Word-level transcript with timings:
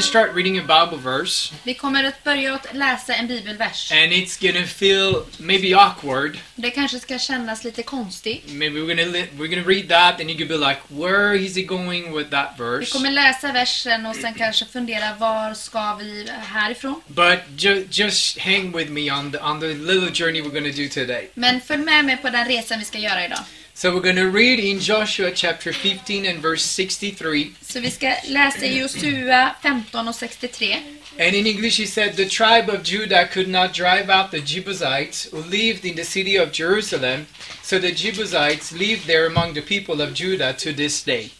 gonna 0.00 0.08
start 0.08 0.34
reading 0.34 0.58
a 0.58 0.62
Bible 0.62 0.96
verse, 0.98 1.52
Vi 1.64 1.74
kommer 1.74 2.04
att 2.04 2.24
börja 2.24 2.54
att 2.54 2.66
läsa 2.76 3.14
en 3.14 3.26
bibelvers. 3.26 3.92
and 3.92 4.12
it's 4.12 4.38
gonna 4.52 4.66
feel 4.66 5.14
maybe 5.38 5.74
awkward. 5.74 6.38
Det 6.54 6.70
kanske 6.70 6.98
ska 7.00 7.18
kännas 7.18 7.64
lite 7.64 7.82
konstigt. 7.82 8.42
Maybe 8.48 8.78
we're 8.80 8.86
gonna 8.86 9.26
we're 9.38 9.46
gonna 9.48 9.68
read 9.68 9.88
that, 9.88 10.20
and 10.20 10.30
you 10.30 10.36
could 10.38 10.48
be 10.48 10.68
like, 10.68 10.80
"Where 10.88 11.36
is 11.36 11.56
he 11.56 11.62
going 11.62 12.16
with 12.16 12.30
that 12.30 12.54
Vi 12.58 12.64
verse?" 12.64 12.92
kommer 12.92 13.10
läsa 13.10 13.52
versen 13.52 14.06
och 14.06 14.16
sen 14.16 14.34
kanske 14.34 14.64
fundera 14.64 15.14
var 15.18 15.54
ska 15.54 15.94
vi 15.94 16.28
härifrån? 16.42 17.00
But 17.06 17.38
ju- 17.56 17.86
just 17.90 18.38
hang 18.38 18.72
with 18.76 18.90
me 18.90 19.10
on 19.12 19.32
the 19.32 19.38
on 19.38 19.60
the 19.60 19.66
little 19.66 20.10
journey 20.14 20.42
we're 20.42 20.54
gonna 20.54 20.72
do 20.82 20.88
today. 20.94 21.30
Men 21.34 21.60
följ 21.60 21.82
med 21.82 22.04
mig 22.04 22.16
på 22.16 22.30
den 22.30 22.48
resan 22.48 22.78
vi 22.78 22.84
ska 22.84 22.98
göra 22.98 23.24
idag. 23.24 23.38
So 23.80 23.94
we're 23.94 24.02
gonna 24.02 24.28
read 24.28 24.58
in 24.58 24.78
Joshua 24.78 25.30
chapter 25.32 25.72
15 25.72 26.26
and 26.26 26.42
verse 26.42 26.62
63. 26.62 27.52
Så 27.62 27.80
vi 27.80 27.90
ska 27.90 28.14
läsa 28.24 28.66
i 28.66 28.78
Josua 28.78 29.54
15 29.62 30.08
och 30.08 30.14
63. 30.14 30.82
And 31.18 31.34
in 31.34 31.46
English, 31.46 31.80
he 31.80 31.86
said, 31.86 32.16
The 32.16 32.28
tribe 32.28 32.68
of 32.68 32.82
Judah 32.82 33.26
could 33.26 33.48
not 33.48 33.72
drive 33.72 34.10
out 34.10 34.30
the 34.30 34.40
Jebusites 34.40 35.32
who 35.32 35.38
lived 35.38 35.86
in 35.86 35.96
the 35.96 36.04
city 36.04 36.38
of 36.38 36.52
Jerusalem, 36.52 37.26
so 37.62 37.78
the 37.78 37.92
Jebusites 37.92 38.72
live 38.72 39.06
there 39.06 39.26
among 39.26 39.54
the 39.54 39.62
people 39.62 40.04
of 40.04 40.12
Judah 40.12 40.52
to 40.52 40.72
this 40.72 41.04
day. 41.04 41.30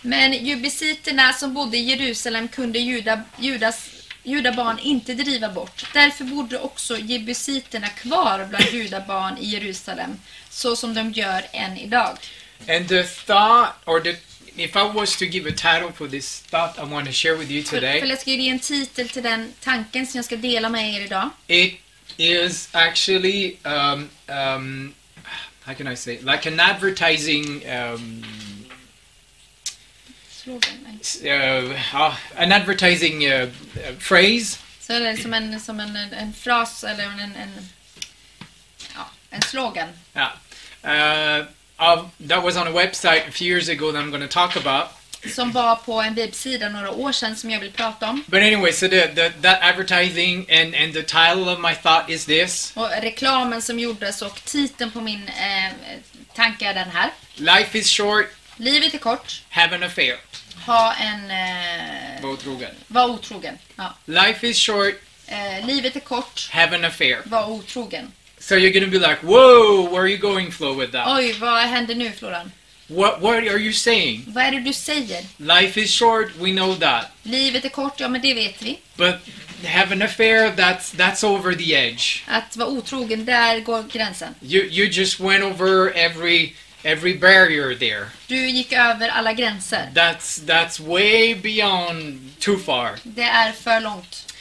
Men 0.00 0.32
jubisiterna 0.32 1.32
som 1.32 1.54
bodde 1.54 1.76
i 1.76 1.90
Jerusalem 1.90 2.48
kunde 2.48 2.78
juda, 2.78 3.22
judas, 3.38 3.95
judabarn 4.26 4.78
inte 4.78 5.14
driva 5.14 5.48
bort. 5.48 5.84
Därför 5.92 6.24
bodde 6.24 6.58
också 6.58 6.98
jebusiterna 6.98 7.88
kvar 7.88 8.46
bland 8.50 8.64
judabarn 8.72 9.38
i 9.38 9.46
Jerusalem, 9.46 10.16
så 10.50 10.76
som 10.76 10.94
de 10.94 11.12
gör 11.12 11.42
än 11.52 11.78
idag. 11.78 12.18
And 12.68 12.88
the 12.88 13.02
thought, 13.02 13.68
or 13.84 14.00
the 14.00 14.16
if 14.56 14.76
I 14.76 14.90
was 14.94 15.16
to 15.16 15.24
give 15.24 15.46
a 15.46 15.52
title 15.52 15.92
for 15.92 16.08
this 16.08 16.40
thought 16.40 16.78
I 16.78 16.84
want 16.84 17.06
to 17.06 17.12
share 17.12 17.36
with 17.36 17.50
you 17.50 17.62
today, 17.62 18.00
för 18.00 18.06
jag 18.06 18.20
ska 18.20 18.30
ge 18.30 18.48
en 18.48 18.58
titel 18.58 19.08
till 19.08 19.22
den 19.22 19.52
tanken 19.60 20.06
som 20.06 20.18
jag 20.18 20.24
ska 20.24 20.36
dela 20.36 20.68
med 20.68 20.94
er 20.94 21.00
idag. 21.00 21.30
it 21.48 21.74
is 22.16 22.68
actually, 22.72 23.58
um, 23.64 24.08
um, 24.28 24.94
how 25.64 25.74
can 25.74 25.86
I 25.86 25.96
say, 25.96 26.18
like 26.22 26.46
an 26.46 26.60
advertising, 26.60 27.62
um, 27.66 28.24
uh, 30.48 31.74
uh, 31.94 32.16
an 32.36 32.52
advertising 32.52 33.24
uh, 33.24 33.48
phrase 33.98 34.58
Så 34.80 34.92
är 34.92 35.00
det 35.00 35.16
som 35.22 35.34
en, 35.34 35.60
som 35.60 35.80
en, 35.80 35.96
en, 35.96 36.32
fras 36.32 36.84
eller 36.84 37.04
en, 37.04 37.20
en, 37.20 37.68
ja, 38.94 39.04
en 39.30 39.42
slogan. 39.42 39.88
Yeah. 40.14 41.46
That 42.28 42.42
was 42.42 42.56
on 42.56 42.66
a 42.68 42.72
website 42.72 43.28
a 43.28 43.32
few 43.32 43.48
years 43.48 43.68
ago 43.68 43.92
that 43.92 44.02
I'm 44.02 44.10
going 44.10 44.22
to 44.22 44.28
talk 44.28 44.56
about. 44.56 44.88
Som 45.34 45.52
var 45.52 45.76
på 45.76 46.00
en 46.02 46.14
webbsida 46.14 46.68
några 46.68 46.90
år 46.90 47.12
sedan 47.12 47.36
som 47.36 47.50
jag 47.50 47.60
vill 47.60 47.72
prata 47.72 48.10
om. 48.10 48.24
But 48.26 48.42
anyway, 48.42 48.72
so 48.72 48.88
the, 48.88 49.06
the, 49.06 49.32
that 49.42 49.58
advertising 49.62 50.46
and, 50.50 50.74
and 50.74 50.92
the 50.92 51.02
title 51.02 51.48
of 51.48 51.60
my 51.60 51.74
thought 51.74 52.10
is 52.10 52.26
this 52.26 52.72
Och 52.76 52.90
reklamen 53.02 53.62
som 53.62 53.78
gjordes 53.78 54.22
och 54.22 54.44
titeln 54.44 54.90
på 54.90 55.00
min 55.00 55.28
eh, 55.28 55.72
tanke 56.34 56.66
är 56.66 56.74
den 56.74 56.90
här. 56.90 57.10
Life 57.34 57.78
is 57.78 57.90
short, 57.90 58.26
Livet 58.56 58.94
är 58.94 58.98
kort. 58.98 59.42
have 59.50 59.74
an 59.76 59.82
affair. 59.82 60.16
Ha 60.66 60.94
en... 60.94 61.30
Eh, 61.30 62.22
Var 62.22 62.30
otrogen. 62.30 62.70
var 62.88 63.08
otrogen. 63.08 63.58
Ja. 63.76 63.94
Life 64.06 64.46
is 64.48 64.58
short, 64.58 64.94
Eh, 65.28 65.66
livet 65.66 65.96
är 65.96 66.00
kort. 66.00 66.48
have 66.52 66.76
an 66.76 66.84
affair. 66.84 67.18
Var 67.24 67.50
otrogen. 67.50 68.12
So 68.38 68.54
you're 68.54 68.80
to 68.84 68.90
be 68.90 68.98
like, 68.98 69.18
whoa, 69.22 69.82
where 69.90 70.02
are 70.02 70.08
you 70.08 70.18
going, 70.18 70.52
Flo, 70.52 70.72
with 70.74 70.92
that? 70.92 71.08
Oj, 71.18 71.32
vad 71.32 71.62
händer 71.62 71.94
nu 71.94 72.12
Floran? 72.12 72.52
What, 72.88 73.20
what 73.20 73.34
are 73.38 73.58
you 73.58 73.72
saying? 73.72 74.24
Vad 74.28 74.44
är 74.44 74.50
det 74.50 74.60
du 74.60 74.72
säger? 74.72 75.24
Life 75.38 75.80
is 75.80 75.98
short, 75.98 76.28
we 76.38 76.50
know 76.52 76.74
that. 76.78 77.06
Livet 77.22 77.64
är 77.64 77.68
kort, 77.68 78.00
ja 78.00 78.08
men 78.08 78.20
det 78.20 78.34
vet 78.34 78.62
vi. 78.62 78.78
But 78.96 79.14
have 79.66 79.92
an 79.92 80.02
affair, 80.02 80.50
that's, 80.56 80.94
that's 80.96 81.24
over 81.24 81.54
the 81.54 81.74
edge. 81.74 82.22
Att 82.26 82.56
vara 82.56 82.68
otrogen, 82.68 83.24
där 83.24 83.60
går 83.60 83.82
gränsen. 83.92 84.34
You, 84.42 84.64
you 84.64 84.86
just 84.86 85.20
went 85.20 85.44
over 85.44 85.92
every, 85.96 86.54
every 86.86 87.14
barrier 87.14 87.74
there. 87.74 88.06
Du 88.26 88.36
gick 88.36 88.72
över 88.72 89.08
alla 89.08 89.32
gränser. 89.32 89.90
That's 89.94 90.38
that's 90.38 90.80
way 90.80 91.34
beyond 91.34 92.18
too 92.38 92.58
far. 92.58 92.98
Det 93.02 93.22
är 93.22 93.52
för 93.52 93.80
långt. 93.80 94.34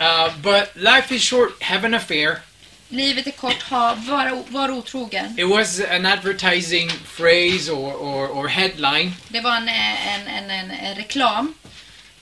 Uh, 0.00 0.36
but 0.42 0.76
life 0.76 1.14
is 1.14 1.22
short. 1.22 1.62
Have 1.62 1.86
an 1.86 1.94
affair. 1.94 2.42
Livet 2.88 3.26
är 3.26 3.30
kort, 3.30 3.62
ha, 3.62 3.94
vara, 3.94 4.42
var 4.48 4.70
otrogen. 4.70 5.38
It 5.38 5.48
was 5.48 5.80
an 5.80 6.06
advertising 6.06 6.90
phrase 6.90 7.70
or, 7.70 7.94
or, 7.94 8.28
or 8.28 8.48
headline 8.48 9.12
Det 9.28 9.40
var 9.40 9.56
en, 9.56 9.68
en, 9.68 10.28
en, 10.28 10.50
en, 10.50 10.70
en 10.70 10.94
reklam 10.94 11.54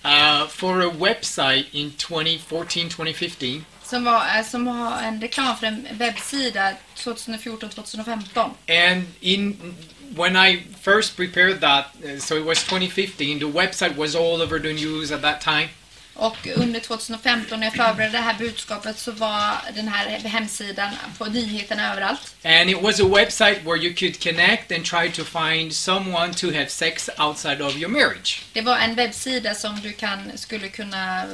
uh, 0.04 0.46
for 0.46 0.82
a 0.82 0.90
website 0.90 1.66
in 1.72 1.90
2014-2015, 1.90 3.64
som 3.90 4.04
var 4.04 4.26
eh, 4.36 4.44
som 4.44 4.66
har 4.66 5.02
en 5.02 5.20
reklam 5.20 5.56
för 5.56 5.66
en 5.66 5.86
webbsida 5.92 6.72
2014-2015. 6.96 8.50
and 8.68 9.04
in 9.20 9.74
when 10.16 10.36
I 10.36 10.62
first 10.80 11.16
prepared 11.16 11.60
that, 11.60 11.84
eh, 12.04 12.18
so 12.18 12.36
it 12.36 12.44
was 12.44 12.64
2015. 12.64 13.38
The 13.38 13.44
website 13.46 13.96
was 13.96 14.16
all 14.16 14.42
over 14.42 14.58
the 14.58 14.72
news 14.72 15.12
at 15.12 15.22
that 15.22 15.40
time. 15.40 15.68
Och 16.14 16.46
under 16.56 16.80
2015 16.80 17.60
när 17.60 17.66
jag 17.66 17.74
förberedde 17.74 18.12
det 18.12 18.22
här 18.22 18.38
budskapet 18.38 18.98
så 18.98 19.12
var 19.12 19.54
den 19.74 19.88
här 19.88 20.08
hemsidan 20.18 20.88
på 21.18 21.24
nyheterna 21.24 21.92
överallt. 21.92 22.34
And 22.44 22.70
it 22.70 22.82
was 22.82 23.00
a 23.00 23.08
website 23.08 23.64
where 23.64 23.76
you 23.76 23.94
could 23.94 24.22
connect 24.22 24.72
and 24.72 24.84
try 24.84 25.10
to 25.10 25.24
find 25.24 25.72
someone 25.72 26.34
to 26.34 26.46
have 26.46 26.68
sex 26.68 27.10
outside 27.18 27.62
of 27.62 27.76
your 27.76 27.88
marriage. 27.88 28.42
Det 28.52 28.60
var 28.60 28.78
en 28.78 28.94
webbsida 28.94 29.54
som 29.54 29.80
du 29.80 29.92
kan, 29.92 30.38
skulle 30.38 30.68
kunna 30.68 31.26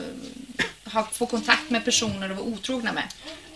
ha, 0.85 1.09
få 1.13 1.27
kontakt 1.27 1.71
med 1.71 1.85
personer 1.85 2.31
och 2.31 2.37
vara 2.37 2.47
otrogna 2.47 2.93
med. 2.93 3.05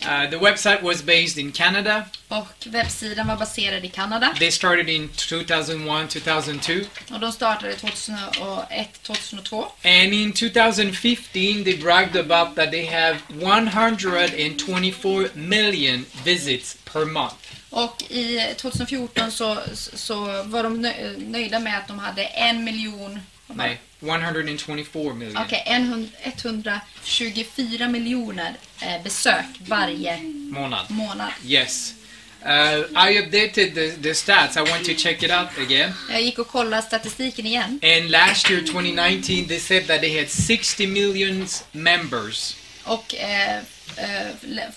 Uh, 0.03 0.27
the 0.31 0.37
website 0.37 0.83
was 0.83 1.03
based 1.03 1.39
in 1.39 1.53
Canada. 1.53 2.05
Och 2.29 2.47
webbsidan 2.67 3.27
var 3.27 3.37
baserad 3.37 3.85
i 3.85 3.89
Kanada. 3.89 4.35
They 4.39 4.51
started 4.51 4.89
in 4.89 5.09
2001, 5.09 6.11
2002. 6.11 6.73
Och 7.11 7.21
de 7.21 7.33
startade 7.33 7.75
2001-2002. 7.75 9.65
And 9.85 10.15
in 10.15 10.33
2015, 10.33 11.65
they 11.65 11.77
bragged 11.77 12.17
about 12.17 12.57
that 12.57 12.71
they 12.71 12.87
have 12.87 13.17
124 13.29 15.29
million 15.35 16.07
visits 16.25 16.77
per 16.85 17.05
month. 17.05 17.35
Och 17.71 18.03
i 18.09 18.55
2014 18.57 19.33
så, 19.33 19.57
så 19.75 20.43
var 20.43 20.63
de 20.63 20.87
nö- 20.87 21.17
nöjda 21.31 21.59
med 21.59 21.79
att 21.79 21.89
de 21.89 21.99
hade 21.99 22.25
en 22.25 22.65
miljon... 22.65 23.21
Nej, 23.55 23.81
124 24.03 25.15
million. 25.15 25.37
Okej, 25.37 25.63
en 25.67 26.11
124 26.23 27.89
miljoner 27.89 28.55
eh, 28.81 29.03
besök 29.03 29.45
varje 29.67 30.19
Månad. 30.51 30.91
månad. 30.91 31.33
Yes. 31.45 31.95
Uh, 32.43 32.87
I 32.95 33.19
updated 33.19 33.75
the, 33.75 33.91
the 34.03 34.15
stats. 34.15 34.57
I 34.57 34.63
went 34.63 34.87
to 34.87 34.95
check 34.95 35.23
it 35.23 35.31
out 35.31 35.59
again. 35.59 35.93
Jag 36.11 36.23
gick 36.23 36.39
och 36.39 36.49
kollade 36.49 36.83
statistiken 36.83 37.47
igen. 37.47 37.81
And 37.83 38.11
last 38.11 38.51
year, 38.51 38.61
2019, 38.63 39.47
they 39.49 39.59
said 39.59 39.87
that 39.87 40.01
they 40.01 40.19
had 40.19 40.29
60 40.29 40.87
millions 40.87 41.65
members. 41.73 42.57
Och 42.85 43.15
eh, 43.15 43.57
eh, 43.97 44.33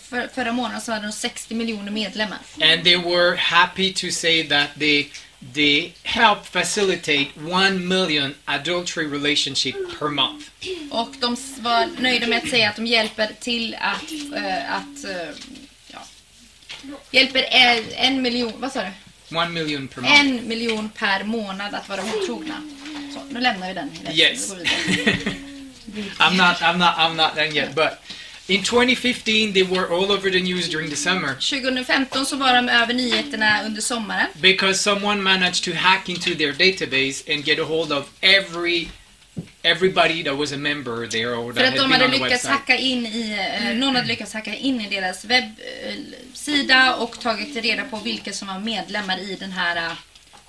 för, 0.09 0.27
förra 0.27 0.51
månaden 0.51 0.81
så 0.81 0.91
hade 0.91 1.05
de 1.05 1.11
60 1.11 1.55
miljoner 1.55 1.91
medlemmar. 1.91 2.39
And 2.61 2.83
they 2.83 2.97
were 2.97 3.35
happy 3.37 3.93
to 3.93 4.11
say 4.11 4.47
that 4.47 4.67
they 4.79 5.07
they 5.53 5.93
help 6.03 6.45
facilitate 6.45 7.31
1 7.35 7.81
million 7.81 8.35
adultery 8.45 9.07
relationship 9.07 9.75
per 9.99 10.09
month. 10.09 10.45
Och 10.91 11.15
de 11.19 11.37
var 11.59 12.01
nöjda 12.01 12.27
med 12.27 12.37
att 12.37 12.49
säga 12.49 12.69
att 12.69 12.75
de 12.75 12.85
hjälper 12.85 13.29
till 13.39 13.75
att... 13.79 14.11
Eh, 14.35 14.75
att 14.75 15.03
eh, 15.03 15.35
ja, 15.87 15.99
hjälper 17.11 17.45
en, 17.49 17.83
en 17.95 18.21
miljon... 18.21 18.53
Vad 18.57 18.71
sa 18.71 18.81
du? 18.81 19.37
1 19.37 19.51
million 19.51 19.87
per 19.87 20.01
month. 20.01 20.19
En 20.19 20.47
miljon 20.47 20.89
per 20.89 21.23
månad 21.23 21.75
att 21.75 21.89
vara 21.89 22.01
otrogna. 22.01 22.61
Så, 23.13 23.19
nu 23.29 23.39
lämnar 23.39 23.67
vi 23.67 23.73
den. 23.73 23.91
Yes. 24.13 24.53
I'm 26.19 26.37
not 26.37 26.61
I'm 26.61 26.77
not 26.77 26.95
I'm 26.97 27.15
not 27.15 27.35
done 27.35 27.51
yet, 27.51 27.75
but 27.75 27.99
in 28.47 28.61
2015 28.63 29.53
they 29.53 29.63
were 29.63 29.87
all 29.89 30.11
over 30.11 30.29
the 30.31 30.41
news 30.41 30.69
during 30.69 30.89
the 30.89 30.95
summer 30.95 31.35
2015 31.39 32.25
så 32.25 32.35
var 32.37 32.53
de 32.53 32.69
över 32.69 32.93
nyheterna 32.93 33.63
under 33.65 33.81
sommaren. 33.81 34.27
because 34.41 34.79
someone 34.79 35.21
managed 35.23 35.63
to 35.63 35.71
hack 35.71 36.09
into 36.09 36.35
their 36.35 36.53
database 36.53 37.33
and 37.33 37.43
get 37.45 37.59
a 37.59 37.63
hold 37.63 37.91
of 37.91 38.05
every 38.21 38.87
everybody 39.63 40.23
that 40.23 40.37
was 40.37 40.51
a 40.51 40.57
member 40.57 41.07
there 41.07 41.35
or 41.35 41.53
För 41.53 41.59
that 41.61 41.73
att 41.73 41.79
had 41.79 41.83
de 41.83 41.89
been 41.89 41.91
hade 41.91 42.05
on 42.05 42.11
the 42.11 42.17
lyckats 42.17 42.45
hacka 42.47 42.75
in 42.77 43.05
i, 43.05 43.37
eh, 43.61 43.75
någon 43.75 43.95
hade 43.95 44.07
lyckats 44.07 44.33
hacka 44.33 44.55
in 44.55 44.81
i 44.81 44.89
deras 44.89 45.25
webbsida 45.25 46.95
och 46.95 47.19
tagit 47.19 47.55
reda 47.55 47.83
på 47.83 47.97
vilka 47.97 48.33
som 48.33 48.47
var 48.47 48.59
medlemmar 48.59 49.19
i 49.19 49.35
den 49.39 49.51
här 49.51 49.75
eh, 49.75 49.91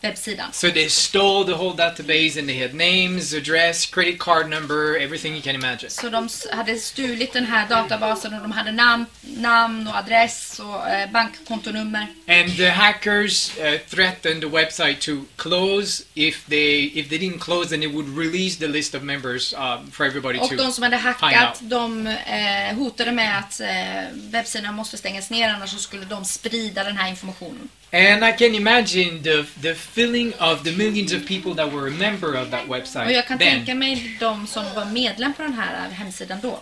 webbsidan. 0.05 0.53
So 0.53 0.71
they 0.71 0.89
stole 0.89 1.45
the 1.45 1.53
whole 1.53 1.75
database 1.75 2.39
and 2.39 2.49
they 2.49 2.63
had 2.63 2.75
names, 2.75 3.35
address, 3.35 3.87
credit 3.87 4.19
card 4.19 4.49
number, 4.49 4.97
everything 4.97 5.35
you 5.35 5.43
can 5.43 5.55
imagine. 5.55 5.91
Så 5.91 6.09
de 6.09 6.29
hade 6.53 6.79
stulit 6.79 7.33
den 7.33 7.45
här 7.45 7.69
databasen 7.69 8.35
och 8.35 8.43
de 8.43 8.53
hade 8.53 8.73
namn, 8.73 9.07
namn 9.21 9.89
och 9.89 9.97
adress 9.97 10.61
och 10.61 10.89
eh, 10.89 11.11
bankkontonummer. 11.11 12.07
And 12.29 12.57
the 12.57 12.71
hackers 12.71 13.59
uh, 13.59 13.79
threatened 13.89 14.41
the 14.41 14.49
website 14.49 15.01
to 15.01 15.13
close 15.37 16.05
if 16.15 16.47
they 16.47 16.85
if 16.95 17.09
they 17.09 17.19
didn't 17.19 17.39
close 17.39 17.71
then 17.71 17.83
it 17.83 17.93
would 17.95 18.09
release 18.09 18.59
the 18.59 18.69
list 18.69 18.95
of 18.95 19.03
members 19.03 19.55
um, 19.55 19.91
for 19.91 20.07
everybody 20.07 20.39
Och 20.39 20.49
to 20.49 20.57
de 20.57 20.73
som 20.73 20.83
hade 20.83 20.97
hackat, 20.97 21.59
de 21.61 22.07
eh, 22.07 22.77
hotade 22.77 23.13
med 23.13 23.39
att 23.39 23.61
eh, 23.61 23.69
webbsidan 24.13 24.75
måste 24.75 24.97
stängas 24.99 25.31
ner 25.31 25.49
annars 25.49 25.71
så 25.71 25.79
skulle 25.79 26.05
de 26.05 26.25
sprida 26.25 26.85
den 26.85 26.97
här 26.97 27.11
informationen. 27.11 27.69
And 27.95 28.25
I 28.25 28.33
can 28.33 28.55
imagine 28.55 29.23
the 29.23 29.47
the 29.63 29.75
feeling 29.75 30.33
of 30.39 30.65
the 30.65 30.73
millions 30.73 31.13
of 31.13 31.27
people 31.27 31.55
that 31.55 31.73
were 31.73 31.87
a 31.89 31.91
member 31.91 32.35
of 32.43 32.51
that 32.51 32.69
Och 32.69 32.77
website 32.77 33.11
jag 33.13 33.27
kan 33.27 33.39
then. 33.39 33.57
tänka 33.57 33.75
mig 33.75 34.17
de 34.21 34.47
som 34.47 34.65
var 34.75 34.85
medlem 34.85 35.33
på 35.35 35.43
den 35.43 35.53
här 35.53 35.91
hemsidan 35.91 36.39
då. 36.43 36.61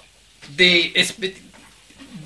They 0.58 0.92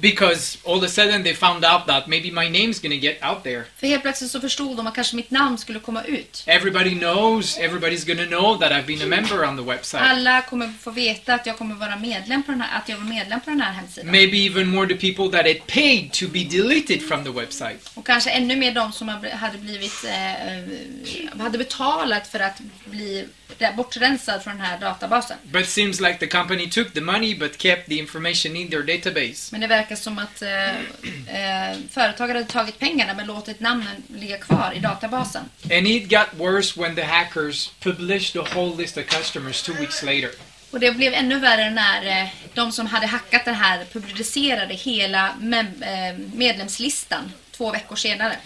because 0.00 0.58
all 0.64 0.78
of 0.78 0.84
a 0.84 0.88
sudden 0.88 1.22
they 1.22 1.34
found 1.34 1.64
out 1.64 1.86
that 1.86 2.06
maybe 2.06 2.30
my 2.30 2.48
name's 2.48 2.82
gonna 2.82 3.00
get 3.00 3.22
out 3.22 3.42
there. 3.42 3.64
För 3.76 3.86
helt 3.86 4.02
plötsligt 4.02 4.30
så 4.30 4.40
förstod 4.40 4.76
de 4.76 4.86
att 4.86 4.94
kanske 4.94 5.16
mitt 5.16 5.30
namn 5.30 5.58
skulle 5.58 5.80
komma 5.80 6.04
ut. 6.04 6.44
Everybody 6.46 6.98
knows, 6.98 7.58
everybody's 7.58 8.06
gonna 8.06 8.26
know 8.26 8.58
that 8.58 8.72
I've 8.72 8.86
been 8.86 9.02
a 9.02 9.06
member 9.06 9.48
on 9.48 9.56
the 9.56 9.62
website. 9.62 10.02
Alla 10.02 10.42
kommer 10.42 10.72
få 10.80 10.90
veta 10.90 11.34
att 11.34 11.46
jag 11.46 11.58
kommer 11.58 11.74
vara 11.74 11.96
medlem 11.96 12.42
på 12.42 12.52
den 12.52 12.60
här, 12.60 12.78
att 12.78 12.88
jag 12.88 12.96
var 12.96 13.04
medlem 13.04 13.40
på 13.40 13.50
den 13.50 13.60
här 13.60 13.72
hemsidan. 13.72 14.10
Maybe 14.10 14.46
even 14.46 14.68
more 14.68 14.88
the 14.88 15.12
people 15.12 15.38
that 15.38 15.46
had 15.46 15.66
paid 15.66 16.12
to 16.12 16.26
be 16.28 16.44
deleted 16.44 17.02
from 17.02 17.24
the 17.24 17.30
website. 17.30 17.78
Och 17.94 18.06
kanske 18.06 18.30
ännu 18.30 18.56
mer 18.56 18.72
de 18.72 18.92
som 18.92 19.08
hade 19.32 19.58
blivit, 19.58 20.04
eh, 20.04 21.40
hade 21.40 21.58
betalat 21.58 22.26
för 22.28 22.40
att 22.40 22.60
bli 22.84 23.26
bortrensad 23.76 24.42
från 24.42 24.56
den 24.56 24.66
här 24.66 24.78
databasen. 24.80 25.36
But 25.42 25.68
seems 25.68 26.00
like 26.00 26.18
the 26.18 26.26
company 26.26 26.70
took 26.70 26.92
the 26.92 27.00
money 27.00 27.38
but 27.38 27.58
kept 27.58 27.88
the 27.88 27.94
information 27.94 28.56
in 28.56 28.70
their 28.70 28.82
database. 28.82 29.48
Men 29.52 29.60
det 29.60 29.66
verkar 29.66 29.96
som 29.96 30.18
att 30.18 30.42
eh, 30.42 31.70
eh, 31.70 31.76
företag 31.90 32.28
hade 32.28 32.44
tagit 32.44 32.78
pengarna 32.78 33.14
men 33.14 33.26
låtit 33.26 33.60
namnen 33.60 34.02
ligga 34.08 34.38
kvar 34.38 34.72
i 34.76 34.78
databasen. 34.78 35.44
And 35.62 35.86
it 35.86 36.08
got 36.10 36.26
worse 36.32 36.80
when 36.80 36.94
the 36.94 37.02
hackers 37.02 37.70
published 37.80 38.32
the 38.32 38.54
whole 38.54 38.76
list 38.82 38.96
of 38.96 39.06
customers 39.06 39.62
two 39.62 39.72
weeks 39.72 40.02
later. 40.02 40.30
Och 40.70 40.80
det 40.80 40.92
blev 40.92 41.14
ännu 41.14 41.38
värre 41.38 41.70
när 41.70 42.22
eh, 42.22 42.28
de 42.54 42.72
som 42.72 42.86
hade 42.86 43.06
hackat 43.06 43.44
det 43.44 43.52
här 43.52 43.84
publicerade 43.92 44.74
hela 44.74 45.34
mem- 45.40 45.82
eh, 45.82 46.18
medlemslistan 46.34 47.32
två 47.56 47.72
veckor 47.72 47.96
senare. 47.96 48.36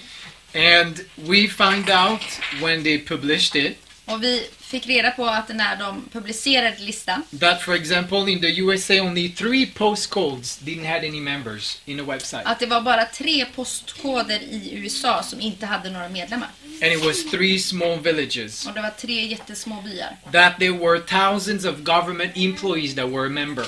And 0.55 1.00
we 1.14 1.49
find 1.49 1.91
out 1.91 2.23
when 2.62 2.82
they 2.82 2.99
published 2.99 3.64
it 3.64 3.79
Och 4.11 4.23
vi 4.23 4.47
fick 4.61 4.87
reda 4.87 5.11
på 5.11 5.27
att 5.27 5.49
när 5.49 5.77
de 5.77 6.09
publicerade 6.12 6.77
listan 6.79 7.23
that, 7.41 7.62
for 7.62 7.75
example, 7.75 8.33
in 8.33 8.41
the 8.41 8.59
USA, 8.61 8.95
only 9.01 9.29
three 9.29 9.67
postcodes 9.67 10.61
didn't 10.61 10.87
have 10.87 11.09
any 11.09 11.21
members 11.21 11.79
in 11.85 11.97
the 11.99 12.05
website. 12.05 12.43
att 12.45 12.59
det 12.59 12.67
var 12.67 12.81
bara 12.81 13.05
tre 13.05 13.45
postkoder 13.55 14.41
i 14.43 14.71
USA 14.75 15.23
som 15.23 15.41
inte 15.41 15.67
hade 15.67 15.91
några 15.91 16.09
medlemmar. 16.09 16.49
And 16.83 16.93
it 16.93 17.05
was 17.05 17.31
three 17.31 17.59
small 17.59 18.01
villages. 18.01 18.67
Och 18.67 18.73
det 18.75 18.81
var 18.83 18.91
tre 18.91 19.27
jättesmå 19.27 19.83
byar. 19.83 20.17
That 20.33 20.59
there 20.59 20.73
were 20.79 21.01
thousands 21.01 21.65
of 21.65 21.77
government 21.77 22.33
employees 22.37 22.95
that 22.95 23.09
were 23.09 23.27
a 23.27 23.31
member. 23.31 23.65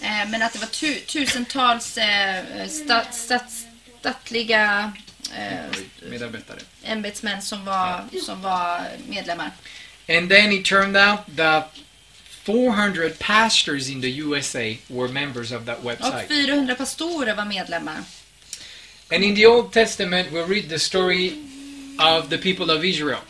Eh, 0.00 0.28
men 0.30 0.42
att 0.42 0.52
det 0.52 0.58
var 0.58 0.66
tu- 0.66 1.00
tusentals 1.00 1.98
eh, 1.98 2.44
stat- 2.68 3.12
stats- 3.12 3.64
statliga 4.00 4.92
Medarbetare. 6.02 6.58
ämbetsmän 6.84 7.42
som 7.42 7.64
var, 7.64 8.04
som 8.26 8.42
var 8.42 8.80
medlemmar. 9.08 9.50
And 10.08 10.28
then 10.30 10.52
it 10.52 10.64
turned 10.64 10.96
out 10.96 11.20
that 11.36 11.70
400 12.44 13.10
pastors 13.18 13.88
in 13.88 14.00
the 14.00 14.08
USA 14.08 14.76
were 14.88 15.08
members 15.08 15.52
of 15.52 15.64
that 15.66 15.78
Och 15.78 15.90
website. 15.90 16.28
400 16.28 16.74
pastorer 16.74 17.34
var 17.34 17.44
medlemmar. 17.44 18.04
And 19.10 19.24
in 19.24 19.34
the 19.34 19.46
Old 19.46 19.72
Testament, 19.72 20.32
we 20.32 20.42
read 20.42 20.68
the 20.68 20.78
story 20.78 21.32
of 21.98 22.30
the 22.30 22.38
people 22.38 22.70
of 22.70 22.84
Israel, 22.84 23.20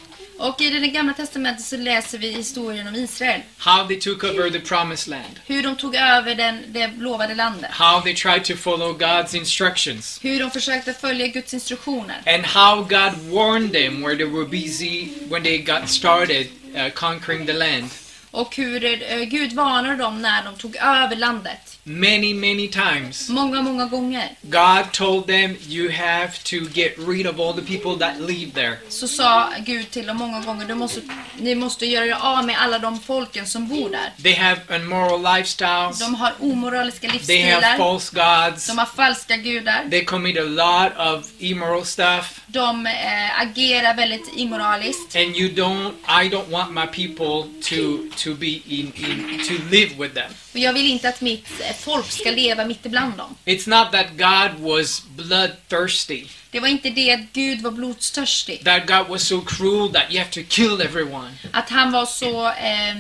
Och 0.43 0.61
i 0.61 0.71
det 0.71 0.89
gamla 0.89 1.13
testamentet 1.15 1.65
så 1.65 1.77
läser 1.77 2.19
vi 2.19 2.31
historien 2.31 2.89
om 2.89 2.95
Israel. 2.95 3.41
how 3.59 3.87
they 3.89 4.01
took 4.01 4.25
over 4.25 4.51
the 4.51 4.61
promised 4.61 5.09
land, 5.11 5.41
Hur 5.47 5.63
de 5.63 5.77
tog 5.77 5.95
över 5.97 6.35
den, 6.35 6.65
det 6.73 6.91
lovade 6.99 7.35
landet. 7.35 7.71
how 7.71 8.01
they 8.01 8.15
tried 8.15 8.45
to 8.45 8.57
follow 8.57 8.99
God's 8.99 9.37
instructions, 9.37 10.19
Hur 10.23 10.41
de 10.41 10.51
försökte 10.51 10.93
följa 10.95 11.27
Guds 11.27 11.55
instruktioner. 11.55 12.23
and 12.27 12.47
how 12.47 12.77
God 12.83 13.31
warned 13.31 13.73
them 13.73 14.03
where 14.03 14.17
they 14.17 14.27
were 14.27 14.45
busy 14.49 15.09
when 15.31 15.43
they 15.43 15.59
got 15.59 15.89
started 15.89 16.47
uh, 16.75 16.91
conquering 16.95 17.47
the 17.47 17.53
land. 17.53 17.91
Och 18.33 18.57
hur 18.57 18.85
eh, 18.85 19.19
Gud 19.25 19.53
varnade 19.53 19.97
dem 19.97 20.23
när 20.23 20.45
de 20.45 20.55
tog 20.57 20.77
över 20.77 21.17
landet. 21.17 21.79
Many, 21.85 22.35
many 22.35 22.69
times, 22.69 23.29
Många, 23.29 23.63
många 23.63 23.87
gånger. 23.87 24.29
God 24.43 24.93
told 24.93 25.27
them, 25.27 25.57
You 25.69 25.91
have 25.91 26.33
to 26.45 26.57
get 26.75 26.95
rid 26.99 27.27
of 27.27 27.41
all 27.41 27.55
the 27.55 27.79
people 27.79 28.07
that 28.07 28.21
live 28.21 28.51
there. 28.55 28.77
Så 28.89 29.09
sa 29.09 29.49
Gud 29.67 29.91
till 29.91 30.07
dem 30.07 30.17
många 30.17 30.41
gånger, 30.41 30.67
du 30.67 30.75
måste, 30.75 31.01
ni 31.39 31.55
måste 31.55 31.87
göra 31.87 32.05
er 32.07 32.17
av 32.21 32.45
med 32.47 32.57
alla 32.59 32.79
de 32.79 33.01
folken 33.01 33.47
som 33.47 33.69
bor 33.69 33.91
där. 33.91 34.13
They 34.23 34.35
have 34.35 34.61
unmoral 34.69 35.37
lifestyles, 35.37 35.99
De 35.99 36.15
har 36.15 36.33
omoraliska 36.41 37.01
they 37.09 37.43
have 37.43 37.55
livsstilar. 37.61 37.77
false 37.77 38.15
gods, 38.51 38.67
De 38.67 38.79
har 38.79 38.87
falska 38.87 39.37
gudar. 39.37 39.91
they 39.91 40.05
commit 40.05 40.37
a 40.39 40.43
lot 40.45 40.93
of 41.17 41.31
immoral 41.39 41.85
stuff. 41.85 42.41
De 42.47 42.87
eh, 42.87 43.41
agerar 43.43 43.97
väldigt 43.97 44.31
immoraliskt. 44.37 45.17
and 45.17 45.37
you 45.37 45.49
don't 45.49 45.93
i 46.25 46.29
don't 46.29 46.49
want 46.51 46.73
my 46.73 46.87
people 46.87 47.51
to 47.63 47.99
to 48.17 48.22
be 48.31 48.47
in, 48.47 48.93
in 48.97 49.41
to 49.49 49.53
live 49.71 49.95
with 49.99 50.15
them 50.15 50.33
Och 50.53 50.59
jag 50.59 50.73
vill 50.73 50.87
inte 50.87 51.09
att 51.09 51.21
mitt 51.21 51.49
eh, 51.61 51.77
folk 51.77 52.11
ska 52.11 52.31
leva 52.31 52.65
mitt 52.65 52.87
ibland 52.87 53.17
dem. 53.17 53.37
it's 53.45 53.69
not 53.69 53.93
that 53.93 54.07
god 54.17 54.61
was 54.71 55.03
bloodthirsty 55.17 56.25
Det 56.51 56.61
var 56.61 56.69
inte 56.69 56.91
det 56.91 57.13
att 57.13 57.33
Gud 57.33 57.61
var 57.61 57.71
blodstörstig. 57.71 58.65
that 58.65 58.87
god 58.87 59.09
was 59.09 59.23
so 59.27 59.41
cruel 59.41 59.93
that 59.93 60.05
you 60.11 60.19
have 60.19 60.31
to 60.31 60.41
kill 60.49 60.81
everyone 60.81 61.31
Att 61.53 61.71
han 61.71 61.93
var 61.93 62.07
så, 62.07 62.47
eh, 62.47 62.95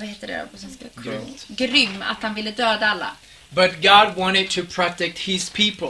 vad 0.00 0.08
heter 0.08 0.26
det 0.26 0.46
på 0.52 0.58
svenska? 0.58 0.84
Grymt. 1.04 1.44
Grym, 1.48 2.02
att 2.02 2.22
han 2.22 2.34
ville 2.34 2.50
döda 2.50 2.86
alla. 2.86 3.10
but 3.50 3.70
god 3.82 4.16
wanted 4.16 4.50
to 4.50 4.62
protect 4.74 5.18
his 5.18 5.50
people 5.50 5.88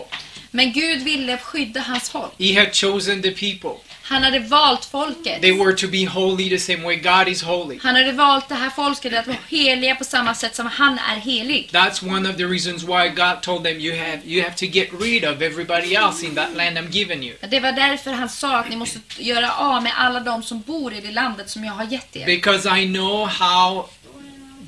Men 0.50 0.72
Gud 0.72 1.02
ville 1.02 1.38
skydda 1.38 1.80
hans 1.80 2.10
folk. 2.10 2.32
he 2.38 2.60
had 2.60 2.74
chosen 2.74 3.22
the 3.22 3.30
people 3.30 3.80
Han 4.04 4.22
hade 4.22 4.38
valt 4.38 4.84
folket. 4.84 5.42
they 5.42 5.52
were 5.52 5.72
to 5.76 5.88
be 5.88 6.04
holy 6.06 6.48
the 6.48 6.58
same 6.58 6.82
way 6.82 6.96
god 6.96 7.28
is 7.28 7.42
holy 7.42 7.78
Han 7.82 7.94
hade 7.94 8.12
valt 8.12 8.48
det 8.48 8.54
här 8.54 8.70
folket 8.70 9.14
att 9.18 9.26
vara 9.26 9.36
heliga 9.48 9.94
på 9.94 10.04
samma 10.04 10.34
sätt 10.34 10.56
som 10.56 10.66
han 10.66 10.98
är 10.98 11.16
helig. 11.20 11.68
that's 11.72 12.14
one 12.16 12.30
of 12.30 12.36
the 12.36 12.44
reasons 12.44 12.82
why 12.82 13.08
god 13.08 13.42
told 13.42 13.64
them 13.64 13.80
you 13.80 13.96
have 13.98 14.18
you 14.24 14.42
have 14.42 14.54
to 14.56 14.64
get 14.66 14.88
rid 15.00 15.24
of 15.24 15.42
everybody 15.42 15.94
else 15.94 16.26
in 16.26 16.34
that 16.34 16.56
land 16.56 16.78
i'm 16.78 16.90
giving 16.90 17.22
you 17.24 17.36
Det 17.48 17.60
var 17.60 17.72
därför 17.72 18.10
han 18.12 18.28
sa 18.28 18.56
att 18.56 18.68
ni 18.70 18.76
måste 18.76 18.98
göra 19.18 19.52
av 19.52 19.82
med 19.82 19.92
alla 19.96 20.20
de 20.20 20.42
som 20.42 20.60
bor 20.60 20.92
i 20.94 21.00
det 21.00 21.10
landet 21.10 21.50
som 21.50 21.64
jag 21.64 21.72
har 21.72 21.84
gett 21.84 22.16
er. 22.16 22.26
because 22.26 22.68
i 22.80 22.86
know 22.86 23.26
how 23.26 23.88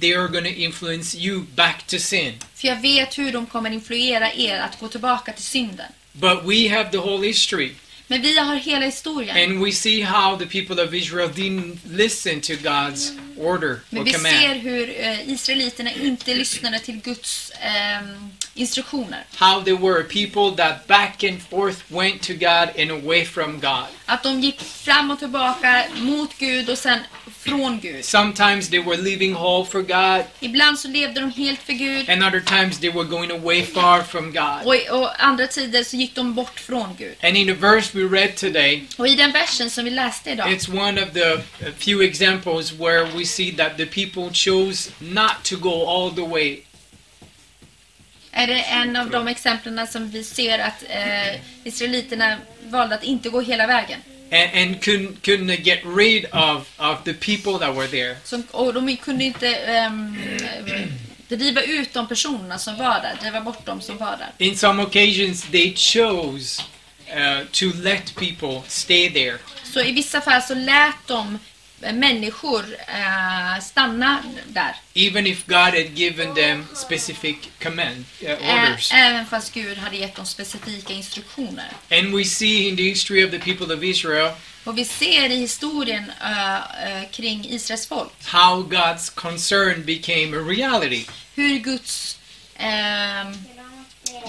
they 0.01 0.15
are 0.15 0.29
going 0.29 0.45
to 0.45 0.51
influence 0.61 1.19
you 1.19 1.43
back 1.55 1.87
to 1.87 1.99
sin 1.99 2.33
För 2.55 2.69
jag 2.69 2.77
vet 2.81 3.19
hur 3.19 3.33
de 3.33 3.47
kommer 3.47 3.71
influera 3.71 4.33
er 4.33 4.61
att 4.61 4.81
gå 4.81 4.89
tillbaka 4.89 5.33
till 5.33 5.45
synden. 5.45 5.87
But 6.13 6.39
we 6.45 6.69
have 6.77 6.91
the 6.91 6.99
whole 6.99 7.27
history, 7.27 7.73
Men 8.15 8.23
vi 8.23 8.39
har 8.39 8.57
hela 8.57 8.87
historien. 8.87 9.37
and 9.37 9.65
we 9.65 9.73
see 9.73 10.03
how 10.03 10.37
the 10.37 10.47
people 10.47 10.85
of 10.85 10.95
Israel 10.95 11.29
didn't 11.29 11.79
listen 11.85 12.41
to 12.41 12.53
God's 12.55 13.13
order 13.39 13.81
Men 13.91 14.03
or 14.03 14.05
vi 14.05 14.13
ser 14.13 14.55
hur 14.55 15.01
eh, 15.01 15.29
israeliterna 15.29 15.91
inte 15.93 16.35
lyssnade 16.35 16.79
till 16.79 17.01
Guds 17.01 17.53
ehm, 17.61 18.31
instruktioner. 18.55 19.25
How 19.37 19.61
they 19.61 19.73
were 19.73 20.03
people 20.05 20.57
that 20.57 20.87
back 20.87 21.25
and 21.25 21.43
forth 21.43 21.91
went 21.91 22.23
to 22.23 22.33
God 22.35 22.71
and 22.79 22.91
away 22.91 23.25
from 23.25 23.61
God. 23.61 23.87
Att 24.07 24.23
de 24.23 24.41
gick 24.41 24.61
fram 24.61 25.11
och 25.11 25.19
tillbaka 25.19 25.85
mot 25.97 26.39
Gud 26.39 26.71
och 26.71 26.79
sen 26.79 26.99
från 27.39 27.81
Gud. 27.81 28.05
Sometimes 28.05 28.69
they 28.69 28.79
were 28.79 28.97
living 28.97 29.35
whole 29.35 29.65
for 29.65 29.83
God, 29.83 30.25
Ibland 30.41 30.79
så 30.79 30.89
levde 30.89 31.21
de 31.21 31.31
helt 31.31 31.63
för 31.63 31.73
Gud 31.73 32.11
and 32.11 32.23
other 32.23 32.41
times 32.41 32.79
they 32.79 32.91
were 32.91 33.05
going 33.05 33.31
away 33.31 33.63
far 33.63 34.03
from 34.03 34.33
God. 34.33 34.65
och, 34.65 35.01
och 35.01 35.25
andra 35.25 35.47
tider 35.47 35.85
så 35.85 35.97
gick 35.97 36.15
de 36.15 36.35
bort 36.35 36.61
från 36.61 36.97
Gud. 36.99 37.15
And 37.23 37.37
in 37.37 37.47
the 37.47 37.55
verse 37.55 37.99
we 37.99 38.19
read 38.19 38.37
today, 38.37 38.85
Och 38.97 39.09
i 39.09 39.15
den 39.15 39.33
versen 39.33 39.71
som 39.71 39.85
vi 39.85 39.91
läste 39.91 40.31
idag 40.31 40.49
it's 40.49 40.69
one 40.89 41.03
of 41.03 41.13
the 41.13 41.43
few 41.79 42.05
examples 42.05 42.73
where 42.73 43.05
we 43.17 43.25
see 43.25 43.53
that 43.53 43.77
the 43.77 43.87
people 43.87 44.31
chose 44.33 44.91
not 44.99 45.43
to 45.43 45.57
go 45.57 45.87
all 45.87 46.11
the 46.15 46.25
way 46.25 46.63
är 48.35 48.47
det 48.47 48.61
en 48.61 48.97
av 48.97 49.11
de 49.11 49.29
exemplen 49.29 49.87
som 49.87 50.11
vi 50.11 50.25
ser 50.25 50.59
att 50.59 50.85
eh, 50.89 51.41
israeliterna 51.65 52.37
valde 52.63 52.95
att 52.95 53.05
inte 53.05 53.29
gå 53.29 53.41
hela 53.41 53.67
vägen. 53.67 54.01
and, 54.35 54.51
and 54.55 54.81
couldn't, 54.83 55.23
couldn't 55.23 55.65
get 55.65 55.81
rid 55.85 56.27
of, 56.33 56.69
of 56.79 57.05
the 57.05 57.15
people 57.15 57.59
that 57.59 57.75
were 57.75 57.87
there. 57.87 58.17
Som, 58.25 58.43
och 58.51 58.75
de 58.75 58.97
kunde 58.97 59.25
inte 59.25 59.49
ehm, 59.49 60.17
driva 61.29 61.63
ut 61.63 61.93
de 61.93 62.09
personerna 62.09 62.59
som 62.59 62.77
var 62.77 63.01
där, 63.01 63.17
driva 63.21 63.41
bort 63.41 63.67
de 63.67 63.81
som 63.81 63.99
var 63.99 64.17
där. 64.17 64.47
in 64.47 64.57
some 64.57 64.83
occasions 64.83 65.43
they 65.43 65.75
chose 65.77 66.63
uh, 67.11 67.45
to 67.53 67.67
let 67.83 68.15
people 68.15 68.63
stay 68.69 69.11
there. 69.11 69.39
Så 69.65 69.81
i 69.81 69.93
vissa 69.93 70.21
fall 70.21 70.43
så 70.43 70.55
lät 70.55 71.07
de 71.07 71.39
människor 71.93 72.65
eh, 72.89 73.61
stanna 73.63 74.23
där. 74.47 74.77
even 74.95 75.27
if 75.27 75.47
God 75.47 75.57
had 75.75 75.91
given 75.95 76.35
them 76.35 76.67
specific 76.75 77.37
command 77.63 78.05
uh, 78.23 78.29
Ä- 78.29 78.67
orders. 78.69 78.93
även 78.93 79.27
fast 79.27 79.55
Gud 79.55 79.79
hade 79.79 79.97
gett 79.97 80.17
dem 80.17 80.27
specifika 80.27 80.93
instruktioner. 80.93 81.69
And 81.91 82.15
we 82.17 82.25
see 82.25 82.69
in 82.69 82.77
the 82.77 82.83
history 82.89 83.25
of 83.25 83.31
the 83.31 83.39
people 83.39 83.75
of 83.75 83.83
Israel 83.83 84.31
Och 84.65 84.79
vi 84.79 84.85
ser 84.85 85.31
i 85.31 85.37
historien 85.37 86.13
eh, 86.23 86.57
eh, 86.57 87.11
kring 87.13 87.45
Israels 87.45 87.87
folk 87.87 88.13
how 88.25 88.63
God's 88.63 89.11
concern 89.15 89.85
became 89.85 90.37
a 90.37 90.41
reality. 90.41 91.05
hur 91.35 91.59
Guds 91.59 92.19
ehm, 92.57 93.35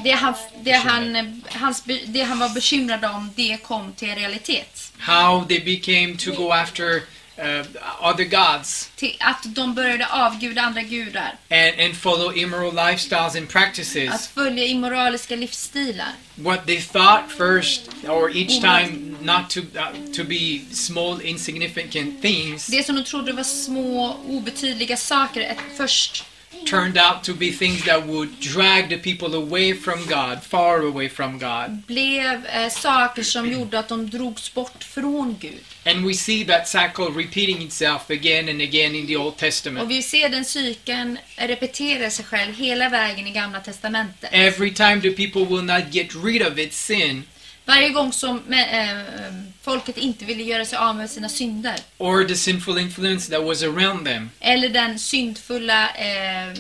det 0.04 0.12
han, 0.12 0.34
det, 0.64 0.72
han, 0.72 1.42
hans, 1.52 1.84
det 2.06 2.22
han 2.22 2.40
var 2.40 2.50
bekymrad 2.50 3.06
om, 3.06 3.32
det 3.36 3.58
kom 3.64 3.94
till 3.94 4.16
realitet. 4.16 4.92
How 4.98 5.46
they 5.46 5.60
became 5.60 6.18
to 6.18 6.32
go 6.32 6.52
after 6.52 7.02
uh, 7.38 7.65
other 8.10 8.25
gods 8.25 8.89
Till 8.96 9.15
att 9.20 9.56
de 9.56 9.74
började 9.75 10.08
avguda 10.08 10.62
andra 10.62 10.82
gudar. 10.82 11.38
and, 11.50 11.80
and 11.80 11.96
follow 11.96 12.38
immoral 12.38 12.74
lifestyles 12.75 13.36
and 13.36 13.44
Att 13.44 13.50
practices. 13.50 14.27
följa 14.27 14.65
immoraliska 14.65 15.36
livsstilar. 15.36 16.12
What 16.36 16.65
they 16.65 16.82
thought 16.82 17.32
first 17.38 17.82
or 18.08 18.30
each 18.38 18.62
time 18.62 19.15
not 19.22 19.50
to 19.50 19.60
uh, 19.60 20.13
to 20.15 20.24
be 20.24 20.62
small 20.72 21.22
insignificant 21.22 22.22
things 22.22 22.68
Det 22.68 22.84
som 22.86 22.96
de 22.96 23.04
trodde 23.04 23.34
var 23.34 23.44
små 23.44 24.18
obetydliga 24.27 24.98
saker 24.98 25.56
först 25.77 26.24
turned 26.65 26.98
out 26.98 27.24
to 27.24 27.34
be 27.34 27.51
things 27.51 27.84
that 27.86 28.07
would 28.07 28.39
drag 28.39 28.89
the 28.89 28.98
people 28.98 29.36
away 29.36 29.74
from 29.74 30.05
God, 30.07 30.43
far 30.43 30.81
away 30.81 31.10
from 31.10 31.39
God. 31.39 31.81
blev 31.88 32.45
eh, 32.45 32.69
saker 32.69 33.24
som 33.24 33.51
gjorde 33.51 33.79
att 33.79 33.89
de 33.89 34.10
drogs 34.10 34.53
bort 34.53 34.84
från 34.84 35.38
Gud. 35.39 35.63
And 35.86 36.05
we 36.07 36.13
see 36.13 36.43
that 36.45 36.67
cycle 36.67 37.05
repeating 37.12 37.62
itself 37.62 38.10
again 38.10 38.50
and 38.50 38.62
again 38.62 38.95
in 38.95 39.07
the 39.07 39.15
Old 39.17 39.34
Och 39.34 39.38
Testament. 39.39 39.89
vi 39.89 40.01
ser 40.01 40.29
den 40.29 40.45
cykeln 40.45 41.17
repetera 41.38 42.10
sig 42.10 42.25
själv 42.25 42.53
hela 42.55 42.89
vägen 42.89 43.27
i 43.27 43.31
Gamla 43.31 43.60
Testamentet. 43.60 44.29
Every 44.34 44.72
time 44.74 45.01
the 45.01 45.12
people 45.12 45.45
will 45.55 45.63
not 45.65 45.84
get 45.91 46.07
rid 46.24 46.41
of 46.48 46.60
its 46.60 46.77
sin 46.86 47.24
Varje 47.65 47.89
gång 47.89 48.13
som 48.13 48.53
eh, 48.53 48.89
eh, 48.89 49.34
folket 49.62 49.98
inte 49.98 50.25
ville 50.25 50.43
göra 50.43 50.65
sig 50.65 50.77
av 50.77 50.95
med 50.95 51.10
sina 51.10 51.29
synder 51.29 51.75
or 51.98 52.24
the 52.24 52.36
sinful 52.36 52.77
influence 52.77 53.31
that 53.31 53.43
was 53.43 53.63
around 53.63 54.05
them, 54.05 54.29
eller 54.39 54.69
den 54.69 55.00
syndfulla 55.00 55.89
eh, 55.89 56.53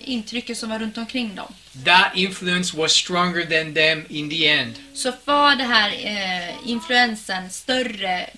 intrycket 0.00 0.58
som 0.58 0.70
var 0.70 0.78
runt 0.78 0.98
omkring 0.98 1.34
dem 1.34 1.52
that 1.84 2.12
influence 2.14 2.76
was 2.76 2.92
stronger 2.92 3.42
than 3.44 3.74
them 3.74 4.04
in 4.08 4.30
the 4.30 4.48
end. 4.48 4.74
så 4.94 5.12
var 5.24 5.56
det 5.56 5.64
här 5.64 5.90
eh, 5.90 6.70
influensen 6.70 7.50
större, 7.50 8.30